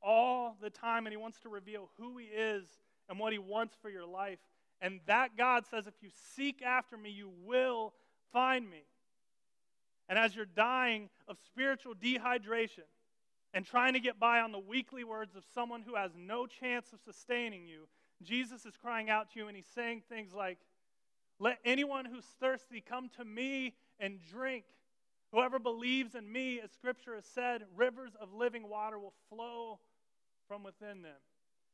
all 0.00 0.56
the 0.62 0.70
time, 0.70 1.06
and 1.06 1.12
he 1.12 1.16
wants 1.16 1.40
to 1.40 1.48
reveal 1.48 1.90
who 1.98 2.18
he 2.18 2.26
is 2.26 2.66
and 3.08 3.18
what 3.18 3.32
he 3.32 3.40
wants 3.40 3.74
for 3.82 3.90
your 3.90 4.06
life. 4.06 4.38
And 4.80 5.00
that 5.06 5.36
God 5.36 5.64
says, 5.70 5.86
if 5.86 5.94
you 6.00 6.08
seek 6.34 6.62
after 6.62 6.96
me, 6.96 7.10
you 7.10 7.30
will 7.44 7.92
find 8.32 8.68
me. 8.68 8.84
And 10.08 10.18
as 10.18 10.34
you're 10.34 10.46
dying 10.46 11.08
of 11.28 11.36
spiritual 11.46 11.94
dehydration 11.94 12.88
and 13.52 13.64
trying 13.64 13.92
to 13.92 14.00
get 14.00 14.18
by 14.18 14.40
on 14.40 14.52
the 14.52 14.58
weekly 14.58 15.04
words 15.04 15.36
of 15.36 15.44
someone 15.54 15.82
who 15.82 15.94
has 15.96 16.12
no 16.16 16.46
chance 16.46 16.92
of 16.92 17.00
sustaining 17.00 17.66
you, 17.66 17.88
Jesus 18.22 18.66
is 18.66 18.74
crying 18.76 19.08
out 19.10 19.32
to 19.32 19.38
you 19.38 19.48
and 19.48 19.56
he's 19.56 19.70
saying 19.74 20.02
things 20.08 20.32
like, 20.34 20.58
Let 21.38 21.58
anyone 21.64 22.04
who's 22.04 22.24
thirsty 22.40 22.80
come 22.80 23.08
to 23.16 23.24
me 23.24 23.74
and 23.98 24.18
drink. 24.32 24.64
Whoever 25.32 25.58
believes 25.58 26.14
in 26.14 26.30
me, 26.30 26.60
as 26.60 26.72
scripture 26.72 27.14
has 27.14 27.24
said, 27.24 27.62
rivers 27.76 28.12
of 28.20 28.34
living 28.34 28.68
water 28.68 28.98
will 28.98 29.14
flow 29.28 29.78
from 30.48 30.64
within 30.64 31.02
them. 31.02 31.12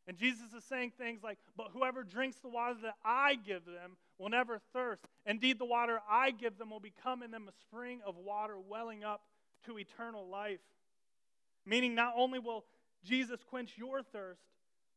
And 0.07 0.17
Jesus 0.17 0.53
is 0.57 0.65
saying 0.65 0.93
things 0.97 1.23
like, 1.23 1.39
But 1.57 1.69
whoever 1.73 2.05
drinks 2.05 2.39
the 2.39 2.49
water 2.49 2.77
that 2.83 2.95
I 3.05 3.35
give 3.35 3.65
them 3.65 3.97
will 4.19 4.29
never 4.29 4.61
thirst. 4.73 5.03
Indeed, 5.25 5.59
the 5.59 5.65
water 5.65 6.01
I 6.09 6.31
give 6.31 6.59
them 6.59 6.71
will 6.71 6.81
become 6.81 7.23
in 7.23 7.31
them 7.31 7.49
a 7.49 7.53
spring 7.53 8.01
of 8.07 8.17
water 8.17 8.57
welling 8.59 9.05
up 9.05 9.23
to 9.67 9.79
eternal 9.79 10.29
life. 10.29 10.61
Meaning, 11.65 11.95
not 11.95 12.15
only 12.17 12.39
will 12.39 12.65
Jesus 13.05 13.41
quench 13.49 13.73
your 13.77 14.03
thirst, 14.03 14.43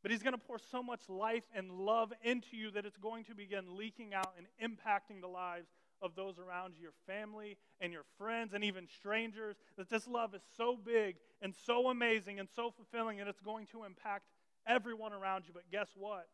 but 0.01 0.11
he's 0.11 0.23
going 0.23 0.33
to 0.33 0.39
pour 0.39 0.59
so 0.59 0.81
much 0.81 1.01
life 1.09 1.43
and 1.53 1.71
love 1.71 2.13
into 2.23 2.55
you 2.55 2.71
that 2.71 2.85
it's 2.85 2.97
going 2.97 3.25
to 3.25 3.35
begin 3.35 3.77
leaking 3.77 4.13
out 4.13 4.33
and 4.37 4.47
impacting 4.63 5.19
the 5.19 5.27
lives 5.27 5.67
of 6.01 6.15
those 6.15 6.39
around 6.39 6.75
you, 6.77 6.83
your 6.83 6.93
family 7.05 7.57
and 7.81 7.91
your 7.91 8.03
friends 8.17 8.53
and 8.53 8.63
even 8.63 8.87
strangers. 8.87 9.57
That 9.77 9.89
this 9.89 10.07
love 10.07 10.33
is 10.33 10.41
so 10.55 10.77
big 10.77 11.15
and 11.41 11.53
so 11.65 11.89
amazing 11.89 12.39
and 12.39 12.47
so 12.55 12.71
fulfilling, 12.71 13.19
and 13.19 13.27
it's 13.27 13.41
going 13.41 13.65
to 13.67 13.83
impact 13.83 14.25
everyone 14.69 15.11
around 15.11 15.43
you. 15.47 15.53
But 15.53 15.63
guess 15.71 15.89
what? 15.97 16.29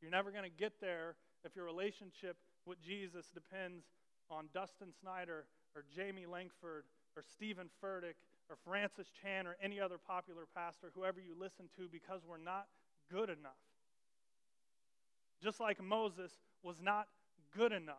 You're 0.00 0.10
never 0.10 0.30
going 0.30 0.44
to 0.44 0.56
get 0.56 0.80
there 0.80 1.16
if 1.44 1.56
your 1.56 1.64
relationship 1.64 2.36
with 2.64 2.80
Jesus 2.80 3.26
depends 3.34 3.84
on 4.30 4.46
Dustin 4.54 4.88
Snyder 5.00 5.44
or 5.74 5.84
Jamie 5.94 6.26
Langford 6.26 6.84
or 7.16 7.22
Steven 7.34 7.68
Furtick 7.82 8.14
or 8.48 8.56
Francis 8.64 9.08
Chan 9.22 9.46
or 9.46 9.56
any 9.62 9.80
other 9.80 9.98
popular 9.98 10.44
pastor, 10.54 10.90
whoever 10.94 11.20
you 11.20 11.34
listen 11.38 11.66
to, 11.76 11.88
because 11.90 12.20
we're 12.26 12.38
not 12.38 12.66
good 13.10 13.28
enough. 13.28 13.52
Just 15.42 15.60
like 15.60 15.82
Moses 15.82 16.32
was 16.62 16.76
not 16.80 17.08
good 17.56 17.72
enough. 17.72 17.96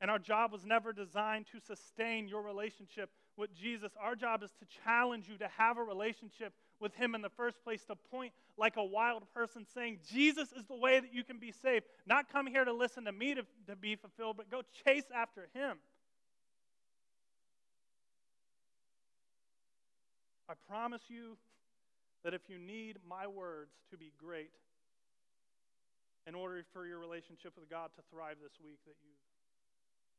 And 0.00 0.10
our 0.10 0.18
job 0.18 0.50
was 0.52 0.64
never 0.64 0.92
designed 0.92 1.46
to 1.52 1.60
sustain 1.60 2.26
your 2.26 2.42
relationship 2.42 3.10
with 3.36 3.54
Jesus. 3.54 3.92
Our 4.00 4.14
job 4.14 4.42
is 4.42 4.50
to 4.60 4.66
challenge 4.84 5.28
you 5.28 5.38
to 5.38 5.48
have 5.56 5.78
a 5.78 5.82
relationship 5.82 6.52
with 6.80 6.94
Him 6.94 7.14
in 7.14 7.22
the 7.22 7.30
first 7.30 7.62
place, 7.62 7.84
to 7.84 7.96
point 7.96 8.32
like 8.58 8.76
a 8.76 8.84
wild 8.84 9.24
person 9.34 9.64
saying, 9.74 9.98
Jesus 10.12 10.52
is 10.52 10.64
the 10.66 10.76
way 10.76 11.00
that 11.00 11.14
you 11.14 11.24
can 11.24 11.38
be 11.38 11.52
saved. 11.52 11.86
Not 12.06 12.30
come 12.30 12.46
here 12.46 12.64
to 12.64 12.72
listen 12.72 13.04
to 13.04 13.12
me 13.12 13.34
to, 13.34 13.42
to 13.68 13.76
be 13.76 13.96
fulfilled, 13.96 14.36
but 14.36 14.50
go 14.50 14.62
chase 14.84 15.06
after 15.14 15.48
Him. 15.54 15.78
I 20.48 20.54
promise 20.68 21.02
you 21.08 21.38
that 22.24 22.34
if 22.34 22.42
you 22.48 22.58
need 22.58 22.98
my 23.08 23.26
words 23.26 23.72
to 23.90 23.96
be 23.96 24.12
great, 24.18 24.50
in 26.26 26.34
order 26.34 26.62
for 26.72 26.86
your 26.86 26.98
relationship 26.98 27.52
with 27.58 27.68
God 27.68 27.90
to 27.96 28.02
thrive 28.10 28.36
this 28.42 28.52
week, 28.62 28.78
that 28.86 28.94
you've 29.02 29.18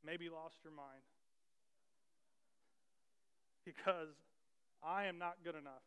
maybe 0.04 0.30
lost 0.30 0.56
your 0.63 0.73
mind. 0.73 1.04
Because 3.65 4.15
I 4.84 5.06
am 5.06 5.17
not 5.17 5.38
good 5.43 5.56
enough. 5.56 5.84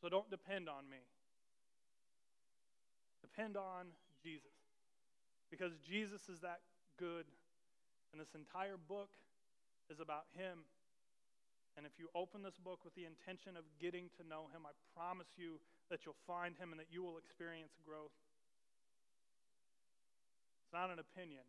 So 0.00 0.08
don't 0.08 0.30
depend 0.30 0.68
on 0.68 0.88
me. 0.88 1.02
Depend 3.20 3.56
on 3.56 3.92
Jesus. 4.22 4.54
Because 5.50 5.72
Jesus 5.86 6.28
is 6.28 6.40
that 6.40 6.60
good. 6.98 7.26
And 8.12 8.20
this 8.20 8.34
entire 8.34 8.78
book 8.78 9.10
is 9.90 10.00
about 10.00 10.24
Him. 10.36 10.64
And 11.76 11.86
if 11.86 11.94
you 11.98 12.08
open 12.14 12.42
this 12.42 12.58
book 12.58 12.82
with 12.82 12.94
the 12.98 13.04
intention 13.06 13.54
of 13.54 13.62
getting 13.78 14.10
to 14.18 14.26
know 14.26 14.50
Him, 14.50 14.66
I 14.66 14.74
promise 14.96 15.30
you 15.36 15.60
that 15.90 16.02
you'll 16.02 16.18
find 16.26 16.56
Him 16.56 16.72
and 16.72 16.80
that 16.80 16.90
you 16.90 17.04
will 17.04 17.20
experience 17.20 17.76
growth. 17.86 18.14
It's 20.64 20.74
not 20.74 20.90
an 20.90 20.98
opinion, 20.98 21.46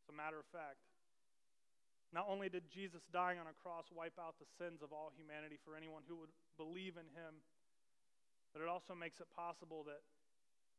it's 0.00 0.08
a 0.10 0.16
matter 0.16 0.40
of 0.40 0.48
fact. 0.48 0.85
Not 2.12 2.26
only 2.28 2.48
did 2.48 2.70
Jesus 2.70 3.02
dying 3.12 3.38
on 3.38 3.46
a 3.46 3.56
cross 3.62 3.86
wipe 3.92 4.18
out 4.18 4.36
the 4.38 4.48
sins 4.58 4.80
of 4.80 4.92
all 4.92 5.10
humanity 5.16 5.58
for 5.64 5.76
anyone 5.76 6.02
who 6.06 6.16
would 6.16 6.32
believe 6.56 6.96
in 6.96 7.08
him, 7.12 7.42
but 8.52 8.62
it 8.62 8.68
also 8.68 8.94
makes 8.94 9.20
it 9.20 9.26
possible 9.34 9.84
that 9.84 10.00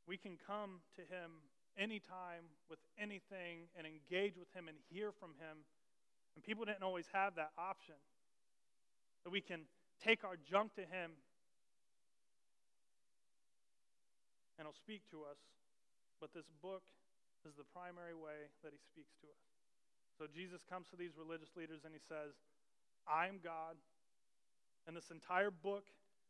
we 0.07 0.17
can 0.17 0.37
come 0.39 0.81
to 0.95 1.03
him 1.03 1.43
anytime 1.77 2.49
with 2.71 2.79
anything 2.97 3.69
and 3.77 3.85
engage 3.85 4.37
with 4.39 4.49
him 4.55 4.67
and 4.67 4.77
hear 4.89 5.11
from 5.11 5.37
him. 5.37 5.67
And 6.33 6.43
people 6.43 6.65
didn't 6.65 6.83
always 6.83 7.05
have 7.13 7.35
that 7.35 7.51
option. 7.57 7.95
that 9.23 9.31
we 9.31 9.41
can 9.41 9.67
take 9.99 10.23
our 10.23 10.37
junk 10.37 10.73
to 10.75 10.81
Him 10.81 11.11
and 14.57 14.65
He'll 14.65 14.73
speak 14.73 15.03
to 15.11 15.21
us. 15.27 15.37
But 16.21 16.33
this 16.33 16.49
book 16.61 16.83
is 17.45 17.53
the 17.57 17.65
primary 17.75 18.15
way 18.15 18.49
that 18.63 18.71
He 18.71 18.79
speaks 18.79 19.13
to 19.21 19.27
us. 19.27 19.56
So 20.17 20.25
Jesus 20.25 20.65
comes 20.65 20.89
to 20.89 20.97
these 20.97 21.13
religious 21.13 21.53
leaders 21.53 21.85
and 21.85 21.93
He 21.93 22.01
says, 22.01 22.33
I'm 23.05 23.37
God, 23.39 23.77
and 24.89 24.97
this 24.97 25.13
entire 25.13 25.53
book 25.53 25.85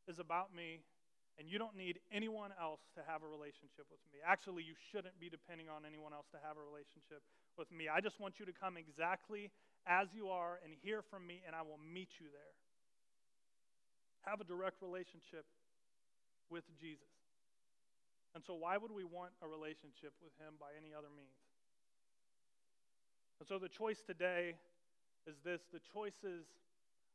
is 0.05 0.19
about 0.19 0.53
me, 0.53 0.83
and 1.39 1.47
you 1.47 1.57
don't 1.57 1.77
need 1.77 2.01
anyone 2.11 2.51
else 2.59 2.81
to 2.97 3.01
have 3.05 3.21
a 3.21 3.29
relationship 3.29 3.87
with 3.87 4.01
me. 4.11 4.19
Actually, 4.25 4.67
you 4.67 4.75
shouldn't 4.91 5.15
be 5.21 5.29
depending 5.29 5.69
on 5.69 5.85
anyone 5.85 6.11
else 6.11 6.27
to 6.33 6.39
have 6.41 6.57
a 6.57 6.63
relationship 6.63 7.21
with 7.55 7.69
me. 7.71 7.87
I 7.87 8.01
just 8.01 8.19
want 8.19 8.41
you 8.41 8.45
to 8.45 8.53
come 8.53 8.75
exactly 8.77 9.49
as 9.87 10.11
you 10.11 10.27
are 10.29 10.59
and 10.65 10.73
hear 10.83 10.99
from 11.01 11.25
me, 11.25 11.41
and 11.45 11.55
I 11.55 11.63
will 11.63 11.79
meet 11.79 12.19
you 12.19 12.27
there. 12.29 12.53
Have 14.27 14.41
a 14.41 14.47
direct 14.47 14.83
relationship 14.83 15.47
with 16.51 16.67
Jesus. 16.75 17.13
And 18.35 18.43
so, 18.43 18.53
why 18.53 18.75
would 18.75 18.91
we 18.91 19.07
want 19.07 19.31
a 19.41 19.47
relationship 19.47 20.13
with 20.19 20.35
Him 20.37 20.59
by 20.59 20.75
any 20.75 20.91
other 20.91 21.09
means? 21.09 21.46
And 23.39 23.47
so, 23.47 23.59
the 23.59 23.69
choice 23.69 24.01
today 24.01 24.55
is 25.27 25.35
this 25.43 25.61
the 25.71 25.81
choice 25.93 26.17
is 26.23 26.45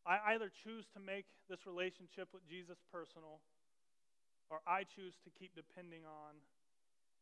I 0.06 0.35
either 0.35 0.50
choose 0.50 0.87
to 0.94 1.00
make 1.00 1.26
this 1.48 1.66
relationship 1.66 2.28
with 2.35 2.46
Jesus 2.46 2.78
personal, 2.90 3.42
or 4.50 4.58
I 4.66 4.82
choose 4.82 5.14
to 5.24 5.30
keep 5.30 5.54
depending 5.54 6.02
on 6.06 6.38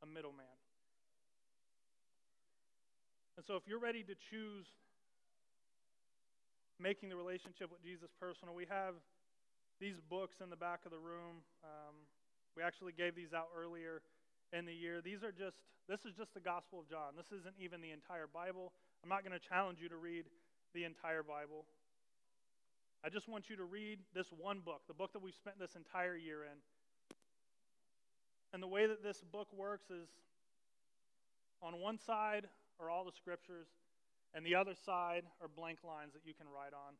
a 0.02 0.06
middleman. 0.06 0.56
And 3.36 3.44
so, 3.46 3.56
if 3.56 3.64
you're 3.64 3.80
ready 3.80 4.04
to 4.04 4.16
choose 4.16 4.66
making 6.80 7.08
the 7.08 7.16
relationship 7.16 7.68
with 7.72 7.84
Jesus 7.84 8.08
personal, 8.20 8.54
we 8.54 8.64
have 8.68 8.96
these 9.80 9.96
books 10.08 10.40
in 10.44 10.48
the 10.48 10.60
back 10.60 10.84
of 10.84 10.92
the 10.92 11.00
room. 11.00 11.40
Um, 11.64 11.96
we 12.56 12.62
actually 12.62 12.92
gave 12.92 13.16
these 13.16 13.32
out 13.32 13.48
earlier 13.56 14.02
in 14.52 14.64
the 14.64 14.74
year. 14.74 15.00
These 15.00 15.22
are 15.22 15.32
just, 15.32 15.56
this 15.88 16.00
is 16.04 16.12
just 16.16 16.32
the 16.34 16.40
Gospel 16.40 16.80
of 16.80 16.88
John. 16.88 17.16
This 17.16 17.32
isn't 17.32 17.56
even 17.60 17.80
the 17.80 17.92
entire 17.92 18.28
Bible. 18.28 18.72
I'm 19.02 19.08
not 19.08 19.24
going 19.24 19.38
to 19.38 19.48
challenge 19.48 19.78
you 19.80 19.88
to 19.88 19.96
read 19.96 20.24
the 20.74 20.84
entire 20.84 21.22
Bible. 21.22 21.64
I 23.04 23.08
just 23.08 23.28
want 23.28 23.48
you 23.48 23.56
to 23.56 23.64
read 23.64 23.98
this 24.14 24.28
one 24.28 24.60
book, 24.60 24.82
the 24.86 24.94
book 24.94 25.12
that 25.14 25.22
we've 25.22 25.34
spent 25.34 25.58
this 25.58 25.74
entire 25.74 26.16
year 26.16 26.44
in. 26.44 26.58
And 28.52 28.62
the 28.62 28.68
way 28.68 28.86
that 28.86 29.02
this 29.02 29.22
book 29.32 29.48
works 29.56 29.90
is 29.90 30.08
on 31.62 31.80
one 31.80 31.98
side 31.98 32.46
are 32.78 32.90
all 32.90 33.04
the 33.04 33.12
scriptures, 33.12 33.68
and 34.34 34.44
the 34.44 34.54
other 34.54 34.74
side 34.74 35.24
are 35.40 35.48
blank 35.48 35.78
lines 35.84 36.12
that 36.12 36.22
you 36.24 36.34
can 36.34 36.46
write 36.46 36.74
on. 36.74 36.94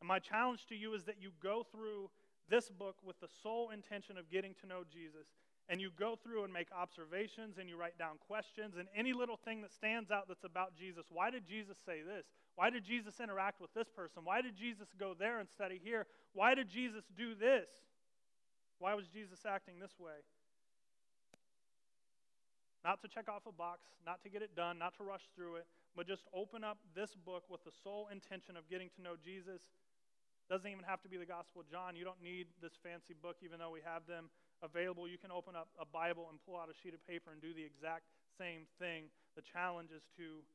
And 0.00 0.08
my 0.08 0.18
challenge 0.18 0.66
to 0.68 0.74
you 0.74 0.94
is 0.94 1.04
that 1.04 1.16
you 1.20 1.30
go 1.42 1.66
through 1.70 2.10
this 2.48 2.70
book 2.70 2.96
with 3.04 3.20
the 3.20 3.28
sole 3.42 3.70
intention 3.70 4.16
of 4.18 4.30
getting 4.30 4.54
to 4.60 4.66
know 4.66 4.82
Jesus. 4.90 5.28
And 5.68 5.80
you 5.80 5.90
go 5.98 6.18
through 6.22 6.44
and 6.44 6.52
make 6.52 6.68
observations 6.72 7.56
and 7.58 7.68
you 7.68 7.76
write 7.76 7.98
down 7.98 8.16
questions 8.26 8.74
and 8.78 8.88
any 8.96 9.12
little 9.12 9.36
thing 9.36 9.62
that 9.62 9.72
stands 9.72 10.10
out 10.10 10.28
that's 10.28 10.44
about 10.44 10.76
Jesus. 10.76 11.06
Why 11.10 11.30
did 11.30 11.46
Jesus 11.46 11.76
say 11.86 12.02
this? 12.02 12.26
Why 12.56 12.68
did 12.68 12.84
Jesus 12.84 13.20
interact 13.20 13.60
with 13.60 13.72
this 13.72 13.88
person? 13.88 14.22
Why 14.24 14.42
did 14.42 14.56
Jesus 14.56 14.88
go 14.98 15.14
there 15.18 15.40
instead 15.40 15.70
of 15.70 15.78
here? 15.82 16.06
Why 16.34 16.54
did 16.54 16.68
Jesus 16.68 17.04
do 17.16 17.34
this? 17.34 17.68
Why 18.78 18.94
was 18.94 19.06
Jesus 19.08 19.46
acting 19.46 19.78
this 19.80 19.98
way? 19.98 20.26
Not 22.84 23.00
to 23.02 23.08
check 23.08 23.28
off 23.30 23.46
a 23.46 23.52
box, 23.52 23.86
not 24.04 24.22
to 24.24 24.28
get 24.28 24.42
it 24.42 24.56
done, 24.56 24.78
not 24.78 24.96
to 24.98 25.04
rush 25.04 25.22
through 25.36 25.56
it, 25.56 25.66
but 25.94 26.08
just 26.08 26.24
open 26.34 26.64
up 26.64 26.78
this 26.94 27.14
book 27.14 27.44
with 27.48 27.62
the 27.64 27.70
sole 27.84 28.08
intention 28.10 28.56
of 28.56 28.68
getting 28.68 28.90
to 28.96 29.02
know 29.02 29.14
Jesus 29.22 29.62
doesn't 30.50 30.68
even 30.68 30.84
have 30.84 31.00
to 31.00 31.08
be 31.08 31.16
the 31.16 31.24
Gospel 31.24 31.62
of 31.62 31.70
John. 31.70 31.94
You 31.94 32.04
don't 32.04 32.20
need 32.20 32.44
this 32.60 32.76
fancy 32.82 33.14
book, 33.14 33.36
even 33.40 33.58
though 33.58 33.70
we 33.70 33.80
have 33.86 34.04
them 34.04 34.28
available. 34.62 35.10
You 35.10 35.18
can 35.18 35.34
open 35.34 35.58
up 35.58 35.68
a 35.76 35.84
Bible 35.84 36.30
and 36.30 36.38
pull 36.42 36.56
out 36.56 36.70
a 36.70 36.76
sheet 36.78 36.94
of 36.94 37.02
paper 37.04 37.34
and 37.34 37.42
do 37.42 37.50
the 37.52 37.66
exact 37.66 38.06
same 38.38 38.70
thing. 38.78 39.10
The 39.34 39.42
challenge 39.42 39.90
is 39.90 40.06
to 40.16 40.46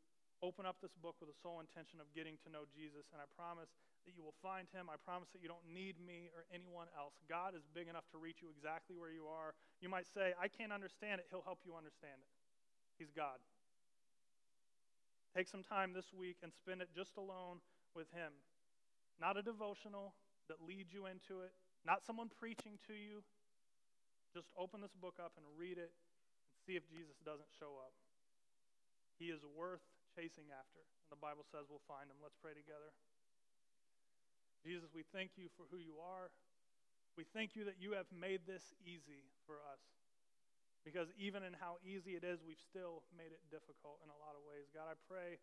open 0.42 0.66
up 0.66 0.80
this 0.82 0.96
book 0.98 1.20
with 1.20 1.30
the 1.30 1.40
sole 1.44 1.60
intention 1.60 2.00
of 2.00 2.08
getting 2.16 2.40
to 2.46 2.48
know 2.50 2.66
Jesus. 2.70 3.10
And 3.12 3.20
I 3.20 3.28
promise 3.36 3.70
that 4.08 4.16
you 4.16 4.24
will 4.24 4.38
find 4.40 4.70
him. 4.72 4.88
I 4.88 4.96
promise 5.02 5.28
that 5.36 5.44
you 5.44 5.52
don't 5.52 5.66
need 5.68 6.00
me 6.00 6.32
or 6.32 6.48
anyone 6.54 6.88
else. 6.96 7.20
God 7.28 7.58
is 7.58 7.68
big 7.76 7.92
enough 7.92 8.08
to 8.16 8.18
reach 8.18 8.40
you 8.40 8.48
exactly 8.48 8.96
where 8.96 9.12
you 9.12 9.28
are. 9.28 9.58
You 9.84 9.92
might 9.92 10.08
say, 10.08 10.32
I 10.40 10.48
can't 10.48 10.72
understand 10.72 11.20
it. 11.20 11.28
He'll 11.28 11.46
help 11.46 11.66
you 11.68 11.76
understand 11.76 12.24
it. 12.24 12.32
He's 12.96 13.12
God. 13.12 13.42
Take 15.36 15.50
some 15.52 15.62
time 15.62 15.94
this 15.94 16.14
week 16.16 16.42
and 16.42 16.50
spend 16.54 16.82
it 16.82 16.90
just 16.96 17.18
alone 17.18 17.62
with 17.94 18.10
him. 18.14 18.32
Not 19.20 19.38
a 19.38 19.44
devotional 19.44 20.14
that 20.48 20.64
leads 20.64 20.94
you 20.94 21.06
into 21.06 21.42
it, 21.44 21.52
not 21.86 22.06
someone 22.06 22.30
preaching 22.30 22.80
to 22.88 22.94
you. 22.94 23.22
Just 24.36 24.52
open 24.56 24.84
this 24.84 24.96
book 24.96 25.20
up 25.20 25.36
and 25.38 25.46
read 25.56 25.80
it 25.80 25.92
and 25.92 26.58
see 26.66 26.76
if 26.76 26.84
Jesus 26.88 27.16
doesn't 27.24 27.50
show 27.56 27.80
up. 27.80 27.96
He 29.18 29.34
is 29.34 29.42
worth 29.56 29.84
chasing 30.14 30.50
after. 30.54 30.82
And 30.82 31.10
the 31.14 31.22
Bible 31.22 31.48
says 31.48 31.66
we'll 31.70 31.84
find 31.90 32.10
him. 32.10 32.20
Let's 32.22 32.38
pray 32.38 32.54
together. 32.54 32.94
Jesus, 34.66 34.90
we 34.92 35.06
thank 35.16 35.38
you 35.38 35.50
for 35.56 35.66
who 35.70 35.78
you 35.80 35.98
are. 36.02 36.34
We 37.18 37.26
thank 37.26 37.58
you 37.58 37.66
that 37.66 37.82
you 37.82 37.98
have 37.98 38.10
made 38.14 38.46
this 38.46 38.76
easy 38.86 39.26
for 39.50 39.58
us. 39.74 39.82
Because 40.86 41.12
even 41.20 41.44
in 41.44 41.52
how 41.58 41.82
easy 41.84 42.16
it 42.16 42.24
is, 42.24 42.40
we've 42.46 42.62
still 42.62 43.04
made 43.12 43.34
it 43.34 43.44
difficult 43.52 44.00
in 44.06 44.10
a 44.14 44.20
lot 44.22 44.38
of 44.38 44.46
ways. 44.46 44.70
God, 44.72 44.88
I 44.88 44.96
pray 45.10 45.42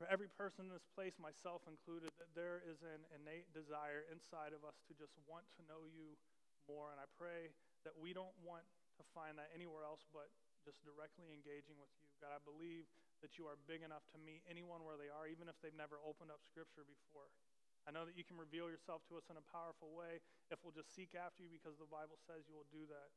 for 0.00 0.08
every 0.08 0.32
person 0.32 0.64
in 0.64 0.72
this 0.72 0.88
place, 0.96 1.12
myself 1.20 1.60
included, 1.68 2.08
that 2.16 2.32
there 2.32 2.64
is 2.64 2.80
an 2.80 3.04
innate 3.12 3.52
desire 3.52 4.08
inside 4.08 4.56
of 4.56 4.64
us 4.64 4.80
to 4.88 4.96
just 4.96 5.12
want 5.28 5.44
to 5.60 5.66
know 5.68 5.84
you 5.84 6.16
more. 6.64 6.88
And 6.88 6.96
I 6.96 7.04
pray 7.20 7.52
that 7.84 7.96
we 7.96 8.12
don't 8.12 8.34
want 8.44 8.64
to 8.98 9.04
find 9.16 9.40
that 9.40 9.48
anywhere 9.56 9.86
else 9.86 10.04
but 10.12 10.28
just 10.60 10.84
directly 10.84 11.32
engaging 11.32 11.80
with 11.80 11.92
you. 12.04 12.08
God, 12.20 12.36
I 12.36 12.42
believe 12.44 12.84
that 13.24 13.40
you 13.40 13.48
are 13.48 13.56
big 13.64 13.80
enough 13.80 14.04
to 14.12 14.18
meet 14.20 14.44
anyone 14.48 14.84
where 14.84 15.00
they 15.00 15.08
are, 15.08 15.24
even 15.28 15.48
if 15.48 15.56
they've 15.60 15.76
never 15.76 16.00
opened 16.04 16.32
up 16.32 16.44
Scripture 16.44 16.84
before. 16.84 17.32
I 17.88 17.92
know 17.92 18.04
that 18.04 18.16
you 18.16 18.28
can 18.28 18.36
reveal 18.36 18.68
yourself 18.68 19.00
to 19.08 19.16
us 19.16 19.32
in 19.32 19.40
a 19.40 19.46
powerful 19.48 19.96
way 19.96 20.20
if 20.52 20.60
we'll 20.60 20.76
just 20.76 20.92
seek 20.92 21.16
after 21.16 21.40
you 21.40 21.48
because 21.48 21.80
the 21.80 21.88
Bible 21.88 22.20
says 22.20 22.44
you 22.44 22.52
will 22.52 22.68
do 22.68 22.84
that. 22.92 23.08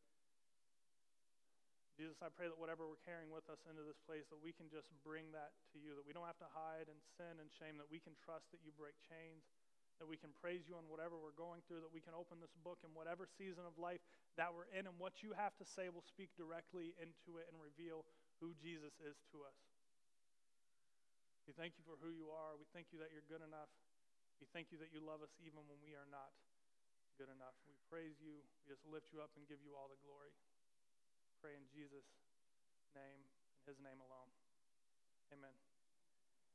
Jesus, 1.94 2.18
I 2.26 2.34
pray 2.34 2.50
that 2.50 2.58
whatever 2.58 2.90
we're 2.90 3.04
carrying 3.06 3.30
with 3.30 3.46
us 3.54 3.62
into 3.70 3.86
this 3.86 4.02
place, 4.02 4.26
that 4.34 4.42
we 4.42 4.50
can 4.50 4.66
just 4.66 4.90
bring 5.06 5.30
that 5.38 5.54
to 5.70 5.78
you, 5.78 5.94
that 5.94 6.02
we 6.02 6.10
don't 6.10 6.26
have 6.26 6.42
to 6.42 6.50
hide 6.50 6.90
and 6.90 6.98
sin 7.06 7.38
and 7.38 7.54
shame, 7.54 7.78
that 7.78 7.92
we 7.92 8.02
can 8.02 8.18
trust 8.18 8.50
that 8.50 8.66
you 8.66 8.74
break 8.74 8.98
chains, 8.98 9.46
that 10.02 10.10
we 10.10 10.18
can 10.18 10.34
praise 10.34 10.66
you 10.66 10.74
on 10.74 10.90
whatever 10.90 11.22
we're 11.22 11.38
going 11.38 11.62
through, 11.70 11.86
that 11.86 11.94
we 11.94 12.02
can 12.02 12.18
open 12.18 12.42
this 12.42 12.56
book 12.66 12.82
in 12.82 12.90
whatever 12.98 13.30
season 13.30 13.62
of 13.62 13.78
life 13.78 14.02
that 14.36 14.52
we're 14.52 14.70
in, 14.74 14.90
and 14.90 14.98
what 14.98 15.22
you 15.22 15.34
have 15.38 15.54
to 15.62 15.66
say 15.66 15.88
will 15.94 16.06
speak 16.06 16.34
directly 16.34 16.98
into 16.98 17.38
it 17.38 17.48
and 17.52 17.58
reveal 17.60 18.06
who 18.42 18.54
Jesus 18.58 18.98
is 19.02 19.18
to 19.34 19.46
us. 19.46 19.60
We 21.46 21.54
thank 21.54 21.76
you 21.76 21.84
for 21.84 22.00
who 22.00 22.10
you 22.10 22.32
are. 22.32 22.56
We 22.56 22.66
thank 22.72 22.90
you 22.96 22.98
that 23.04 23.12
you're 23.12 23.28
good 23.28 23.44
enough. 23.44 23.70
We 24.40 24.48
thank 24.56 24.72
you 24.72 24.80
that 24.80 24.96
you 24.96 25.04
love 25.04 25.20
us 25.22 25.36
even 25.44 25.64
when 25.68 25.80
we 25.84 25.94
are 25.94 26.08
not 26.08 26.32
good 27.20 27.30
enough. 27.30 27.56
We 27.68 27.76
praise 27.92 28.18
you. 28.24 28.42
We 28.64 28.64
just 28.66 28.88
lift 28.88 29.12
you 29.12 29.20
up 29.20 29.36
and 29.36 29.44
give 29.46 29.60
you 29.60 29.76
all 29.76 29.92
the 29.92 30.00
glory 30.02 30.32
pray 31.44 31.60
in 31.60 31.68
Jesus' 31.76 32.08
name, 32.96 33.20
in 33.20 33.64
his 33.68 33.76
name 33.84 34.00
alone. 34.00 34.32
Amen. 35.36 35.73